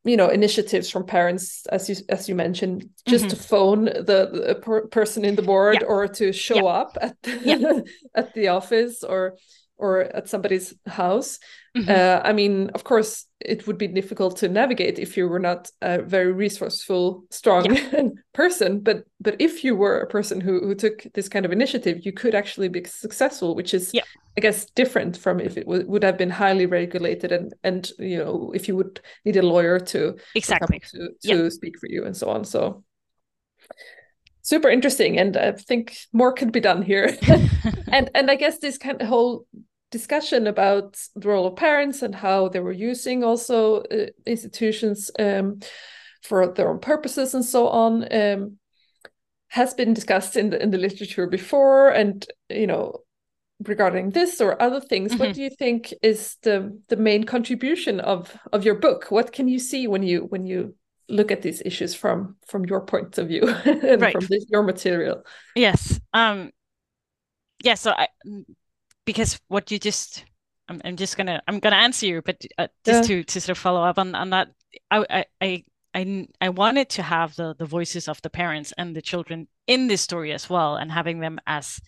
you 0.06 0.16
know 0.16 0.30
initiatives 0.30 0.90
from 0.90 1.06
parents 1.06 1.66
as 1.72 1.90
you 1.90 1.96
as 2.10 2.30
you 2.30 2.36
mentioned 2.36 2.90
just 3.08 3.30
to 3.30 3.36
mm-hmm. 3.36 3.44
phone 3.44 3.86
the, 3.86 4.30
the 4.32 4.52
uh, 4.52 4.54
per 4.62 4.88
person 4.88 5.26
in 5.26 5.36
the 5.36 5.42
board 5.42 5.80
Yeah. 5.82 5.88
or 5.88 6.08
to 6.08 6.32
show 6.32 6.68
up 6.68 6.98
at 7.02 7.18
Yeah. 7.44 7.80
at 8.16 8.34
the 8.34 8.50
office 8.50 9.04
or 9.04 9.36
or 9.78 10.02
at 10.02 10.30
somebody's 10.30 10.74
house 10.88 11.40
Mhm. 11.76 11.90
uh, 11.90 12.22
I 12.24 12.32
mean, 12.32 12.70
of 12.74 12.84
course, 12.86 13.26
it 13.42 13.68
would 13.68 13.78
be 13.78 13.88
difficult 13.88 14.38
to 14.38 14.48
navigate 14.48 14.98
if 14.98 15.18
you 15.18 15.28
were 15.28 15.40
not 15.40 15.70
a 15.82 16.02
very 16.02 16.32
resourceful, 16.32 17.26
strong 17.32 17.78
person. 18.34 18.80
But 18.80 19.04
but 19.20 19.36
if 19.40 19.64
you 19.64 19.76
were 19.76 20.00
a 20.00 20.08
person 20.08 20.40
who 20.40 20.62
who 20.62 20.74
took 20.74 21.04
this 21.14 21.28
kind 21.28 21.46
of 21.46 21.52
initiative, 21.52 22.06
you 22.06 22.14
could 22.14 22.34
actually 22.34 22.70
be 22.70 22.86
successful, 22.86 23.56
which 23.56 23.74
is, 23.74 23.92
Yeah. 23.94 24.04
I 24.38 24.42
guess, 24.42 24.66
different 24.72 25.18
from 25.18 25.40
if 25.42 25.58
it 25.58 25.66
w- 25.66 25.86
would 25.86 26.04
have 26.04 26.18
been 26.18 26.30
highly 26.30 26.66
regulated 26.66 27.32
and 27.34 27.54
and 27.64 27.92
you 28.00 28.18
know 28.18 28.52
if 28.56 28.68
you 28.70 28.76
would 28.78 29.02
need 29.26 29.36
a 29.36 29.42
lawyer 29.42 29.80
to 29.80 30.16
exactly 30.34 30.80
to 30.92 31.10
to 31.24 31.52
speak 31.52 31.78
for 31.78 31.90
you 31.90 32.06
and 32.06 32.16
so 32.16 32.30
on. 32.30 32.46
So 32.46 32.84
super 34.46 34.70
interesting, 34.70 35.20
and 35.20 35.36
I 35.36 35.52
think 35.52 35.98
more 36.14 36.32
could 36.34 36.52
be 36.52 36.62
done 36.62 36.82
here. 36.84 37.18
and 37.92 38.10
and 38.14 38.32
I 38.32 38.36
guess 38.36 38.60
this 38.60 38.78
kind 38.78 39.02
of 39.02 39.08
whole 39.08 39.46
discussion 39.92 40.48
about 40.48 40.98
the 41.16 41.28
role 41.28 41.48
of 41.48 41.56
parents 41.56 42.02
and 42.02 42.16
how 42.16 42.50
they 42.50 42.60
were 42.60 42.72
using 42.92 43.24
also 43.24 43.82
uh, 43.82 44.08
institutions 44.26 45.12
um, 45.20 45.60
for 46.22 46.48
their 46.54 46.70
own 46.70 46.80
purposes 46.80 47.34
and 47.34 47.46
so 47.46 47.68
on 47.70 48.14
um, 48.14 48.58
has 49.48 49.74
been 49.74 49.94
discussed 49.94 50.36
in 50.36 50.50
the 50.50 50.62
in 50.62 50.72
the 50.72 50.78
literature 50.78 51.28
before 51.28 51.90
and 51.90 52.26
you 52.50 52.68
know 52.68 53.00
regarding 53.64 54.10
this 54.12 54.42
or 54.42 54.62
other 54.62 54.82
things 54.82 55.16
what 55.16 55.30
Mhm. 55.30 55.34
do 55.36 55.42
you 55.42 55.50
think 55.50 55.94
is 56.02 56.36
the 56.42 56.78
the 56.90 56.98
main 56.98 57.24
contribution 57.24 58.00
of 58.02 58.36
of 58.52 58.66
your 58.66 58.76
book 58.76 59.12
what 59.12 59.32
can 59.32 59.48
you 59.48 59.60
see 59.60 59.88
when 59.88 60.04
you 60.04 60.26
when 60.32 60.46
you 60.46 60.76
look 61.08 61.32
at 61.32 61.42
these 61.42 61.62
issues 61.66 61.94
from 61.94 62.36
from 62.48 62.66
your 62.66 62.82
point 62.82 63.18
of 63.18 63.28
view 63.28 63.48
and 63.66 64.02
Right. 64.02 64.14
from 64.14 64.26
this, 64.26 64.46
your 64.50 64.64
material 64.64 65.24
Yes. 65.56 66.00
Um 66.14 66.52
yeah, 67.64 67.76
so 67.76 67.92
I 67.92 68.08
because 69.06 69.40
what 69.48 69.72
you 69.72 69.80
just 69.80 70.26
I'm, 70.68 70.82
I'm 70.84 70.96
just 70.96 71.18
gonna 71.18 71.42
I'm 71.48 71.60
gonna 71.60 71.76
answer 71.78 72.06
you, 72.06 72.22
but 72.22 72.42
uh, 72.58 72.68
just 72.84 73.06
to 73.06 73.24
to 73.24 73.42
sort 73.42 73.58
of 73.58 73.58
follow 73.58 73.84
up 73.84 74.00
on 74.00 74.16
on 74.16 74.32
that, 74.32 74.50
I 74.92 75.06
I 75.10 75.26
I 75.42 75.64
I, 75.94 76.28
I 76.42 76.50
wanted 76.50 76.90
to 76.90 77.04
have 77.04 77.36
the 77.36 77.56
the 77.58 77.66
voices 77.66 78.08
of 78.08 78.22
the 78.22 78.30
parents 78.30 78.74
and 78.78 78.96
the 78.96 79.02
children 79.02 79.48
in 79.68 79.88
this 79.88 80.02
story 80.02 80.34
as 80.34 80.50
well, 80.50 80.76
and 80.76 80.92
having 80.92 81.20
them 81.20 81.40
as 81.48 81.80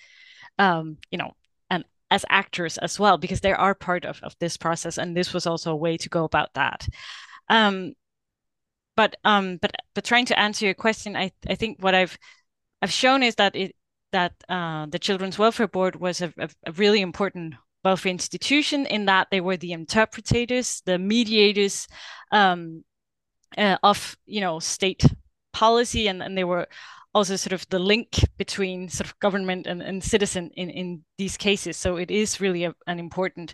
um 0.60 0.98
you 1.12 1.18
know 1.18 1.34
and 1.70 1.86
as 2.10 2.26
actors 2.30 2.78
as 2.78 3.00
well 3.00 3.18
because 3.18 3.42
they 3.42 3.54
are 3.54 3.76
part 3.76 4.06
of 4.06 4.20
of 4.24 4.36
this 4.40 4.58
process, 4.58 4.98
and 4.98 5.16
this 5.18 5.34
was 5.34 5.48
also 5.48 5.72
a 5.72 5.76
way 5.76 5.98
to 5.98 6.10
go 6.10 6.24
about 6.24 6.54
that. 6.54 6.88
Um, 7.50 7.94
but 8.98 9.16
um 9.24 9.58
but 9.62 9.72
but 9.94 10.04
trying 10.04 10.26
to 10.26 10.38
answer 10.38 10.66
your 10.66 10.74
question, 10.74 11.16
I 11.16 11.32
I 11.48 11.56
think 11.56 11.78
what 11.82 11.96
I've 11.96 12.18
I've 12.82 12.92
shown 12.92 13.24
is 13.24 13.36
that 13.36 13.56
it 13.56 13.74
that 14.12 14.34
uh, 14.50 14.86
the 14.88 15.00
Children's 15.00 15.38
Welfare 15.38 15.68
Board 15.68 15.96
was 15.98 16.22
a, 16.22 16.34
a, 16.66 16.72
really 16.74 17.02
important 17.02 17.56
welfare 17.84 18.12
institution 18.12 18.86
in 18.86 19.06
that 19.06 19.28
they 19.32 19.42
were 19.42 19.58
the 19.58 19.74
interpreters, 19.74 20.82
the 20.86 20.98
mediators 20.98 21.88
um, 22.32 22.84
uh, 23.58 23.78
of 23.84 24.18
you 24.26 24.42
know 24.42 24.60
state 24.60 25.04
policy, 25.54 26.08
and, 26.08 26.24
and 26.24 26.38
they 26.38 26.44
were 26.44 26.67
also 27.13 27.36
sort 27.36 27.54
of 27.54 27.67
the 27.69 27.80
link 27.80 28.19
between 28.38 28.90
sort 28.90 29.08
of 29.08 29.19
government 29.19 29.67
and, 29.67 29.82
and 29.82 30.04
citizen 30.04 30.52
in, 30.56 30.69
in 30.69 31.04
these 31.17 31.38
cases. 31.38 31.78
So 31.78 31.98
it 31.98 32.12
is 32.12 32.40
really 32.40 32.65
a, 32.65 32.76
an 32.86 33.00
important 33.00 33.54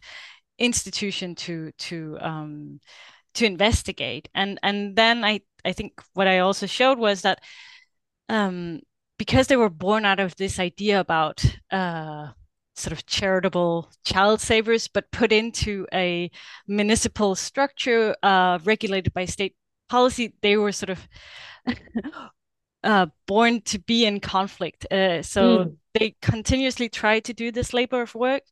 institution 0.59 1.35
to 1.35 1.71
to 1.71 2.17
um, 2.21 2.79
to 3.35 3.45
investigate. 3.45 4.29
And 4.35 4.59
and 4.63 4.95
then 4.95 5.23
I 5.25 5.41
I 5.65 5.73
think 5.73 6.01
what 6.13 6.27
I 6.27 6.39
also 6.39 6.65
showed 6.67 6.99
was 6.99 7.21
that 7.23 7.41
um, 8.29 8.81
because 9.17 9.47
they 9.47 9.57
were 9.57 9.69
born 9.69 10.05
out 10.05 10.19
of 10.19 10.35
this 10.35 10.59
idea 10.59 10.99
about 10.99 11.43
uh, 11.71 12.29
sort 12.75 12.93
of 12.93 13.05
charitable 13.05 13.91
child 14.05 14.41
savers, 14.41 14.87
but 14.87 15.11
put 15.11 15.31
into 15.31 15.87
a 15.93 16.31
municipal 16.67 17.35
structure 17.35 18.15
uh, 18.23 18.59
regulated 18.63 19.13
by 19.13 19.25
state 19.25 19.55
policy, 19.89 20.33
they 20.41 20.57
were 20.57 20.71
sort 20.71 20.89
of 20.89 21.07
uh, 22.83 23.07
born 23.27 23.61
to 23.61 23.79
be 23.79 24.05
in 24.05 24.19
conflict. 24.19 24.85
Uh, 24.91 25.21
so 25.23 25.65
Mm. 25.65 25.77
they 25.93 26.15
continuously 26.21 26.89
try 26.89 27.19
to 27.21 27.33
do 27.33 27.51
this 27.51 27.73
labor 27.73 28.01
of 28.01 28.15
work 28.15 28.43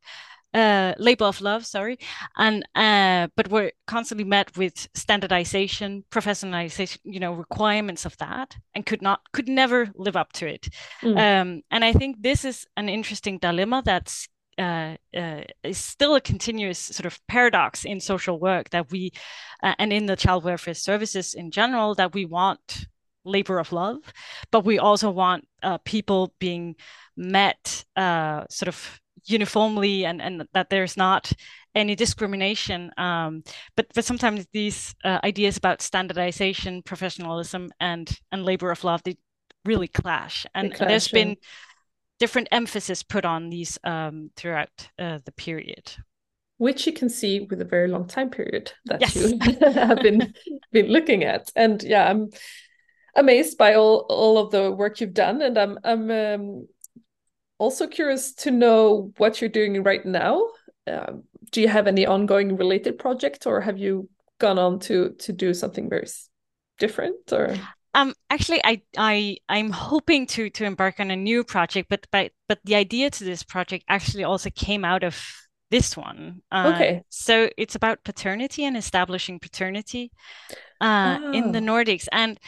uh, 0.53 0.93
labor 0.97 1.25
of 1.25 1.41
love, 1.41 1.65
sorry, 1.65 1.97
and 2.37 2.65
uh, 2.75 3.27
but 3.35 3.49
we're 3.49 3.71
constantly 3.87 4.25
met 4.25 4.57
with 4.57 4.87
standardization, 4.93 6.03
professionalization, 6.11 6.97
you 7.03 7.19
know, 7.19 7.33
requirements 7.33 8.05
of 8.05 8.17
that, 8.17 8.55
and 8.75 8.85
could 8.85 9.01
not, 9.01 9.21
could 9.33 9.47
never 9.47 9.89
live 9.95 10.15
up 10.15 10.31
to 10.33 10.47
it. 10.47 10.69
Mm. 11.01 11.17
Um, 11.17 11.61
and 11.71 11.85
I 11.85 11.93
think 11.93 12.21
this 12.21 12.45
is 12.45 12.65
an 12.75 12.89
interesting 12.89 13.37
dilemma 13.39 13.81
that's 13.85 14.27
uh, 14.57 14.95
uh, 15.15 15.41
is 15.63 15.77
still 15.77 16.15
a 16.15 16.21
continuous 16.21 16.77
sort 16.79 17.05
of 17.05 17.19
paradox 17.27 17.85
in 17.85 17.99
social 17.99 18.39
work 18.39 18.69
that 18.71 18.91
we, 18.91 19.11
uh, 19.63 19.73
and 19.79 19.93
in 19.93 20.05
the 20.05 20.15
child 20.15 20.43
welfare 20.43 20.73
services 20.73 21.33
in 21.33 21.51
general, 21.51 21.95
that 21.95 22.13
we 22.13 22.25
want 22.25 22.87
labor 23.23 23.59
of 23.59 23.71
love, 23.71 23.97
but 24.51 24.65
we 24.65 24.79
also 24.79 25.09
want 25.09 25.47
uh, 25.63 25.77
people 25.85 26.33
being 26.39 26.75
met 27.15 27.85
uh, 27.95 28.43
sort 28.49 28.67
of 28.67 28.99
uniformly 29.25 30.05
and, 30.05 30.21
and 30.21 30.47
that 30.53 30.69
there's 30.69 30.97
not 30.97 31.31
any 31.75 31.95
discrimination. 31.95 32.91
Um, 32.97 33.43
but 33.75 33.87
but 33.93 34.05
sometimes 34.05 34.47
these 34.53 34.95
uh, 35.03 35.19
ideas 35.23 35.57
about 35.57 35.81
standardization, 35.81 36.81
professionalism, 36.83 37.71
and 37.79 38.19
and 38.31 38.45
labor 38.45 38.71
of 38.71 38.83
love 38.83 39.01
they 39.03 39.17
really 39.65 39.87
clash. 39.87 40.45
And, 40.53 40.73
clash, 40.73 40.89
there's 40.89 41.13
yeah. 41.13 41.23
been 41.23 41.37
different 42.19 42.47
emphasis 42.51 43.03
put 43.03 43.25
on 43.25 43.49
these 43.49 43.79
um, 43.83 44.31
throughout 44.35 44.89
uh, 44.99 45.19
the 45.25 45.31
period. 45.31 45.91
Which 46.57 46.85
you 46.85 46.93
can 46.93 47.09
see 47.09 47.41
with 47.41 47.61
a 47.61 47.65
very 47.65 47.87
long 47.87 48.07
time 48.07 48.29
period 48.29 48.71
that 48.85 49.01
yes. 49.01 49.15
you 49.15 49.39
have 49.73 49.99
been 49.99 50.33
been 50.71 50.87
looking 50.87 51.23
at, 51.23 51.51
and 51.55 51.81
yeah, 51.81 52.09
I'm 52.09 52.29
amazed 53.15 53.57
by 53.57 53.73
all 53.75 54.05
all 54.09 54.37
of 54.37 54.51
the 54.51 54.71
work 54.71 55.01
you've 55.01 55.13
done, 55.13 55.41
and 55.41 55.57
I'm 55.57 55.79
I'm 55.83 56.11
um, 56.11 56.67
also 57.61 57.85
curious 57.85 58.33
to 58.33 58.49
know 58.49 59.13
what 59.17 59.39
you're 59.39 59.49
doing 59.49 59.83
right 59.83 60.03
now. 60.03 60.47
Um, 60.87 61.23
do 61.51 61.61
you 61.61 61.67
have 61.67 61.85
any 61.85 62.07
ongoing 62.07 62.57
related 62.57 62.97
project, 62.97 63.45
or 63.45 63.61
have 63.61 63.77
you 63.77 64.09
gone 64.39 64.57
on 64.57 64.79
to 64.79 65.11
to 65.19 65.31
do 65.31 65.53
something 65.53 65.87
very 65.87 66.07
different? 66.79 67.31
Or 67.31 67.55
um, 67.93 68.13
actually, 68.31 68.61
I 68.63 68.81
I 68.97 69.37
I'm 69.47 69.69
hoping 69.69 70.25
to 70.27 70.49
to 70.49 70.65
embark 70.65 70.99
on 70.99 71.11
a 71.11 71.15
new 71.15 71.43
project, 71.43 71.87
but 71.87 72.07
but 72.11 72.31
but 72.49 72.59
the 72.63 72.75
idea 72.75 73.11
to 73.11 73.23
this 73.23 73.43
project 73.43 73.85
actually 73.87 74.23
also 74.23 74.49
came 74.49 74.83
out 74.83 75.03
of 75.03 75.15
this 75.69 75.95
one. 75.95 76.41
Uh, 76.51 76.71
okay. 76.73 77.03
So 77.09 77.49
it's 77.57 77.75
about 77.75 78.03
paternity 78.03 78.65
and 78.65 78.75
establishing 78.75 79.39
paternity 79.39 80.11
uh, 80.81 81.19
oh. 81.21 81.31
in 81.31 81.51
the 81.51 81.59
oh. 81.59 81.69
Nordics, 81.69 82.07
and 82.11 82.39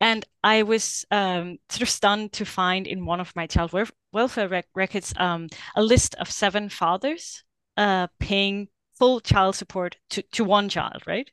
and 0.00 0.24
I 0.44 0.62
was 0.62 1.04
um, 1.10 1.58
sort 1.68 1.82
of 1.82 1.88
stunned 1.88 2.32
to 2.34 2.44
find 2.44 2.86
in 2.86 3.06
one 3.06 3.20
of 3.20 3.34
my 3.34 3.46
child 3.46 3.72
welfare 4.12 4.48
rec- 4.48 4.68
records 4.74 5.14
um, 5.16 5.48
a 5.74 5.82
list 5.82 6.14
of 6.16 6.30
seven 6.30 6.68
fathers 6.68 7.42
uh, 7.76 8.08
paying 8.20 8.68
full 8.98 9.20
child 9.20 9.54
support 9.54 9.96
to, 10.10 10.22
to 10.32 10.44
one 10.44 10.68
child, 10.68 11.02
right? 11.06 11.30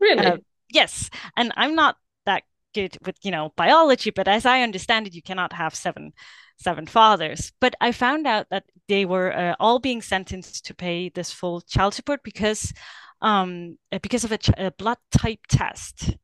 Really? 0.00 0.24
Uh, 0.24 0.36
yes. 0.70 1.10
And 1.36 1.52
I'm 1.56 1.74
not 1.74 1.96
that 2.26 2.42
good 2.74 2.96
with, 3.04 3.16
you 3.22 3.30
know, 3.30 3.52
biology, 3.56 4.10
but 4.10 4.28
as 4.28 4.46
I 4.46 4.62
understand 4.62 5.06
it, 5.06 5.14
you 5.14 5.22
cannot 5.22 5.52
have 5.52 5.74
seven 5.74 6.12
seven 6.58 6.86
fathers. 6.86 7.52
But 7.60 7.74
I 7.80 7.92
found 7.92 8.26
out 8.26 8.46
that 8.50 8.64
they 8.88 9.04
were 9.04 9.32
uh, 9.32 9.54
all 9.58 9.78
being 9.78 10.02
sentenced 10.02 10.64
to 10.66 10.74
pay 10.74 11.08
this 11.08 11.32
full 11.32 11.60
child 11.62 11.94
support 11.94 12.20
because 12.22 12.72
um, 13.20 13.78
because 14.02 14.24
of 14.24 14.32
a, 14.32 14.38
ch- 14.38 14.50
a 14.56 14.72
blood 14.72 14.98
type 15.12 15.40
test 15.48 16.16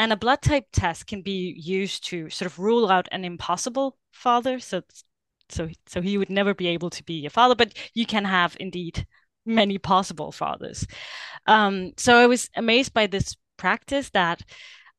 and 0.00 0.14
a 0.14 0.16
blood 0.16 0.40
type 0.40 0.64
test 0.72 1.06
can 1.06 1.20
be 1.20 1.54
used 1.58 2.06
to 2.06 2.30
sort 2.30 2.50
of 2.50 2.58
rule 2.58 2.88
out 2.88 3.06
an 3.12 3.22
impossible 3.22 3.98
father. 4.12 4.58
So, 4.58 4.80
so, 5.50 5.68
so 5.86 6.00
he 6.00 6.16
would 6.16 6.30
never 6.30 6.54
be 6.54 6.68
able 6.68 6.88
to 6.88 7.04
be 7.04 7.26
a 7.26 7.30
father, 7.30 7.54
but 7.54 7.74
you 7.92 8.06
can 8.06 8.24
have 8.24 8.56
indeed 8.58 9.06
many 9.44 9.76
possible 9.76 10.32
fathers. 10.32 10.86
Um, 11.46 11.92
so 11.98 12.16
I 12.16 12.26
was 12.26 12.48
amazed 12.56 12.94
by 12.94 13.08
this 13.08 13.36
practice 13.58 14.08
that 14.10 14.40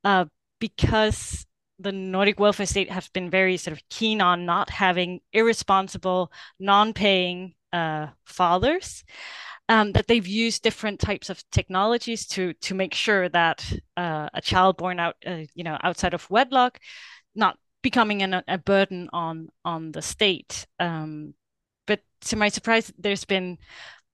uh, 0.03 0.25
because 0.59 1.47
the 1.79 1.91
Nordic 1.91 2.39
welfare 2.39 2.67
state 2.67 2.91
has 2.91 3.09
been 3.09 3.31
very 3.31 3.57
sort 3.57 3.75
of 3.75 3.81
keen 3.89 4.21
on 4.21 4.45
not 4.45 4.69
having 4.69 5.19
irresponsible, 5.33 6.31
non-paying 6.59 7.55
uh, 7.73 8.09
fathers 8.25 9.03
um, 9.70 9.91
that 9.93 10.07
they've 10.07 10.28
used 10.28 10.64
different 10.64 10.99
types 10.99 11.30
of 11.30 11.43
technologies 11.51 12.28
to 12.28 12.53
to 12.53 12.76
make 12.76 12.93
sure 12.93 13.30
that 13.30 13.66
uh, 13.97 14.30
a 14.34 14.41
child 14.41 14.78
born 14.78 14.99
out 14.99 15.16
uh, 15.26 15.43
you 15.53 15.64
know 15.64 15.78
outside 15.84 16.14
of 16.14 16.30
wedlock 16.30 16.80
not 17.36 17.57
becoming 17.82 18.22
an, 18.22 18.43
a 18.47 18.57
burden 18.57 19.09
on 19.14 19.49
on 19.66 19.91
the 19.91 20.01
state. 20.01 20.68
Um, 20.80 21.34
but 21.88 22.01
to 22.22 22.36
my 22.36 22.49
surprise 22.49 22.91
there's 22.97 23.26
been 23.26 23.57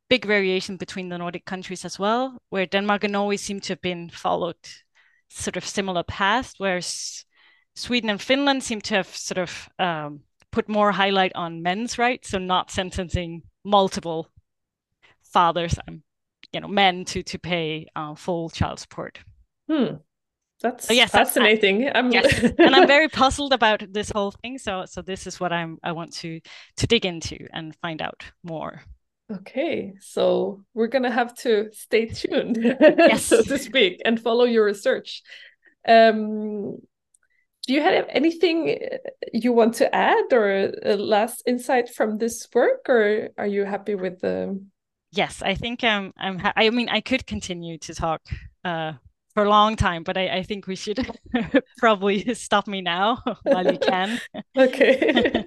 big 0.09 0.25
variation 0.25 0.77
between 0.77 1.09
the 1.09 1.17
nordic 1.17 1.45
countries 1.45 1.83
as 1.85 1.99
well 1.99 2.41
where 2.49 2.65
denmark 2.65 3.03
and 3.03 3.13
norway 3.13 3.37
seem 3.37 3.59
to 3.59 3.73
have 3.73 3.81
been 3.81 4.09
followed 4.09 4.55
sort 5.29 5.57
of 5.57 5.65
similar 5.65 6.03
paths 6.03 6.53
whereas 6.57 7.25
sweden 7.75 8.09
and 8.09 8.21
finland 8.21 8.63
seem 8.63 8.79
to 8.79 8.95
have 8.95 9.07
sort 9.07 9.37
of 9.37 9.69
um, 9.79 10.21
put 10.51 10.69
more 10.69 10.91
highlight 10.91 11.31
on 11.35 11.61
men's 11.61 11.97
rights 11.97 12.29
so 12.29 12.37
not 12.37 12.71
sentencing 12.71 13.41
multiple 13.65 14.29
fathers 15.31 15.75
and 15.87 16.01
you 16.53 16.59
know 16.59 16.67
men 16.67 17.05
to 17.05 17.23
to 17.23 17.39
pay 17.39 17.87
uh, 17.95 18.15
full 18.15 18.49
child 18.49 18.79
support. 18.79 19.19
Hmm. 19.69 19.95
That's 20.61 20.87
so 20.87 20.93
yes, 20.93 21.11
fascinating. 21.11 21.81
That's, 21.81 21.97
I'm... 21.97 22.11
yes, 22.11 22.43
and 22.57 22.75
I'm 22.75 22.87
very 22.87 23.07
puzzled 23.07 23.53
about 23.53 23.83
this 23.93 24.09
whole 24.09 24.31
thing. 24.31 24.57
So 24.57 24.85
so 24.85 25.01
this 25.01 25.27
is 25.27 25.39
what 25.39 25.53
I'm 25.53 25.77
I 25.83 25.91
want 25.91 26.13
to 26.17 26.39
to 26.77 26.87
dig 26.87 27.05
into 27.05 27.37
and 27.53 27.75
find 27.75 28.01
out 28.01 28.23
more. 28.43 28.81
Okay, 29.31 29.93
so 29.99 30.63
we're 30.73 30.87
gonna 30.87 31.11
have 31.11 31.35
to 31.39 31.69
stay 31.73 32.05
tuned, 32.05 32.57
yes. 32.79 33.25
so 33.25 33.43
to 33.43 33.57
speak, 33.57 34.01
and 34.05 34.19
follow 34.19 34.45
your 34.45 34.63
research. 34.63 35.21
Um, 35.85 36.77
do 37.67 37.73
you 37.73 37.81
have 37.81 38.05
anything 38.09 38.79
you 39.33 39.51
want 39.51 39.75
to 39.75 39.93
add 39.93 40.31
or 40.31 40.71
a 40.81 40.95
last 40.95 41.43
insight 41.45 41.89
from 41.89 42.17
this 42.17 42.47
work, 42.53 42.87
or 42.87 43.29
are 43.37 43.45
you 43.45 43.65
happy 43.65 43.95
with 43.95 44.21
the 44.21 44.57
yes, 45.11 45.41
I 45.41 45.55
think 45.55 45.83
um, 45.83 46.13
I'm. 46.17 46.39
Ha- 46.39 46.53
I 46.55 46.69
mean, 46.69 46.89
I 46.89 47.01
could 47.01 47.25
continue 47.25 47.77
to 47.79 47.93
talk 47.93 48.21
uh, 48.63 48.93
for 49.33 49.43
a 49.43 49.49
long 49.49 49.75
time, 49.75 50.03
but 50.03 50.17
I, 50.17 50.37
I 50.37 50.43
think 50.43 50.67
we 50.67 50.75
should 50.75 51.07
probably 51.77 52.33
stop 52.33 52.67
me 52.67 52.81
now 52.81 53.21
while 53.43 53.71
you 53.71 53.77
can. 53.77 54.19
okay. 54.57 55.45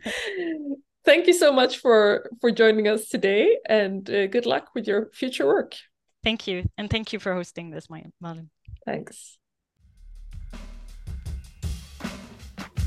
Thank 1.04 1.26
you 1.26 1.32
so 1.32 1.52
much 1.52 1.78
for 1.78 2.30
for 2.40 2.50
joining 2.50 2.86
us 2.88 3.08
today, 3.08 3.58
and 3.66 4.08
uh, 4.08 4.26
good 4.26 4.46
luck 4.46 4.70
with 4.74 4.86
your 4.86 5.10
future 5.12 5.46
work. 5.46 5.74
Thank 6.22 6.46
you, 6.46 6.68
and 6.76 6.90
thank 6.90 7.12
you 7.12 7.18
for 7.18 7.34
hosting 7.34 7.70
this, 7.70 7.88
Malin. 8.20 8.50
Thanks. 8.84 9.39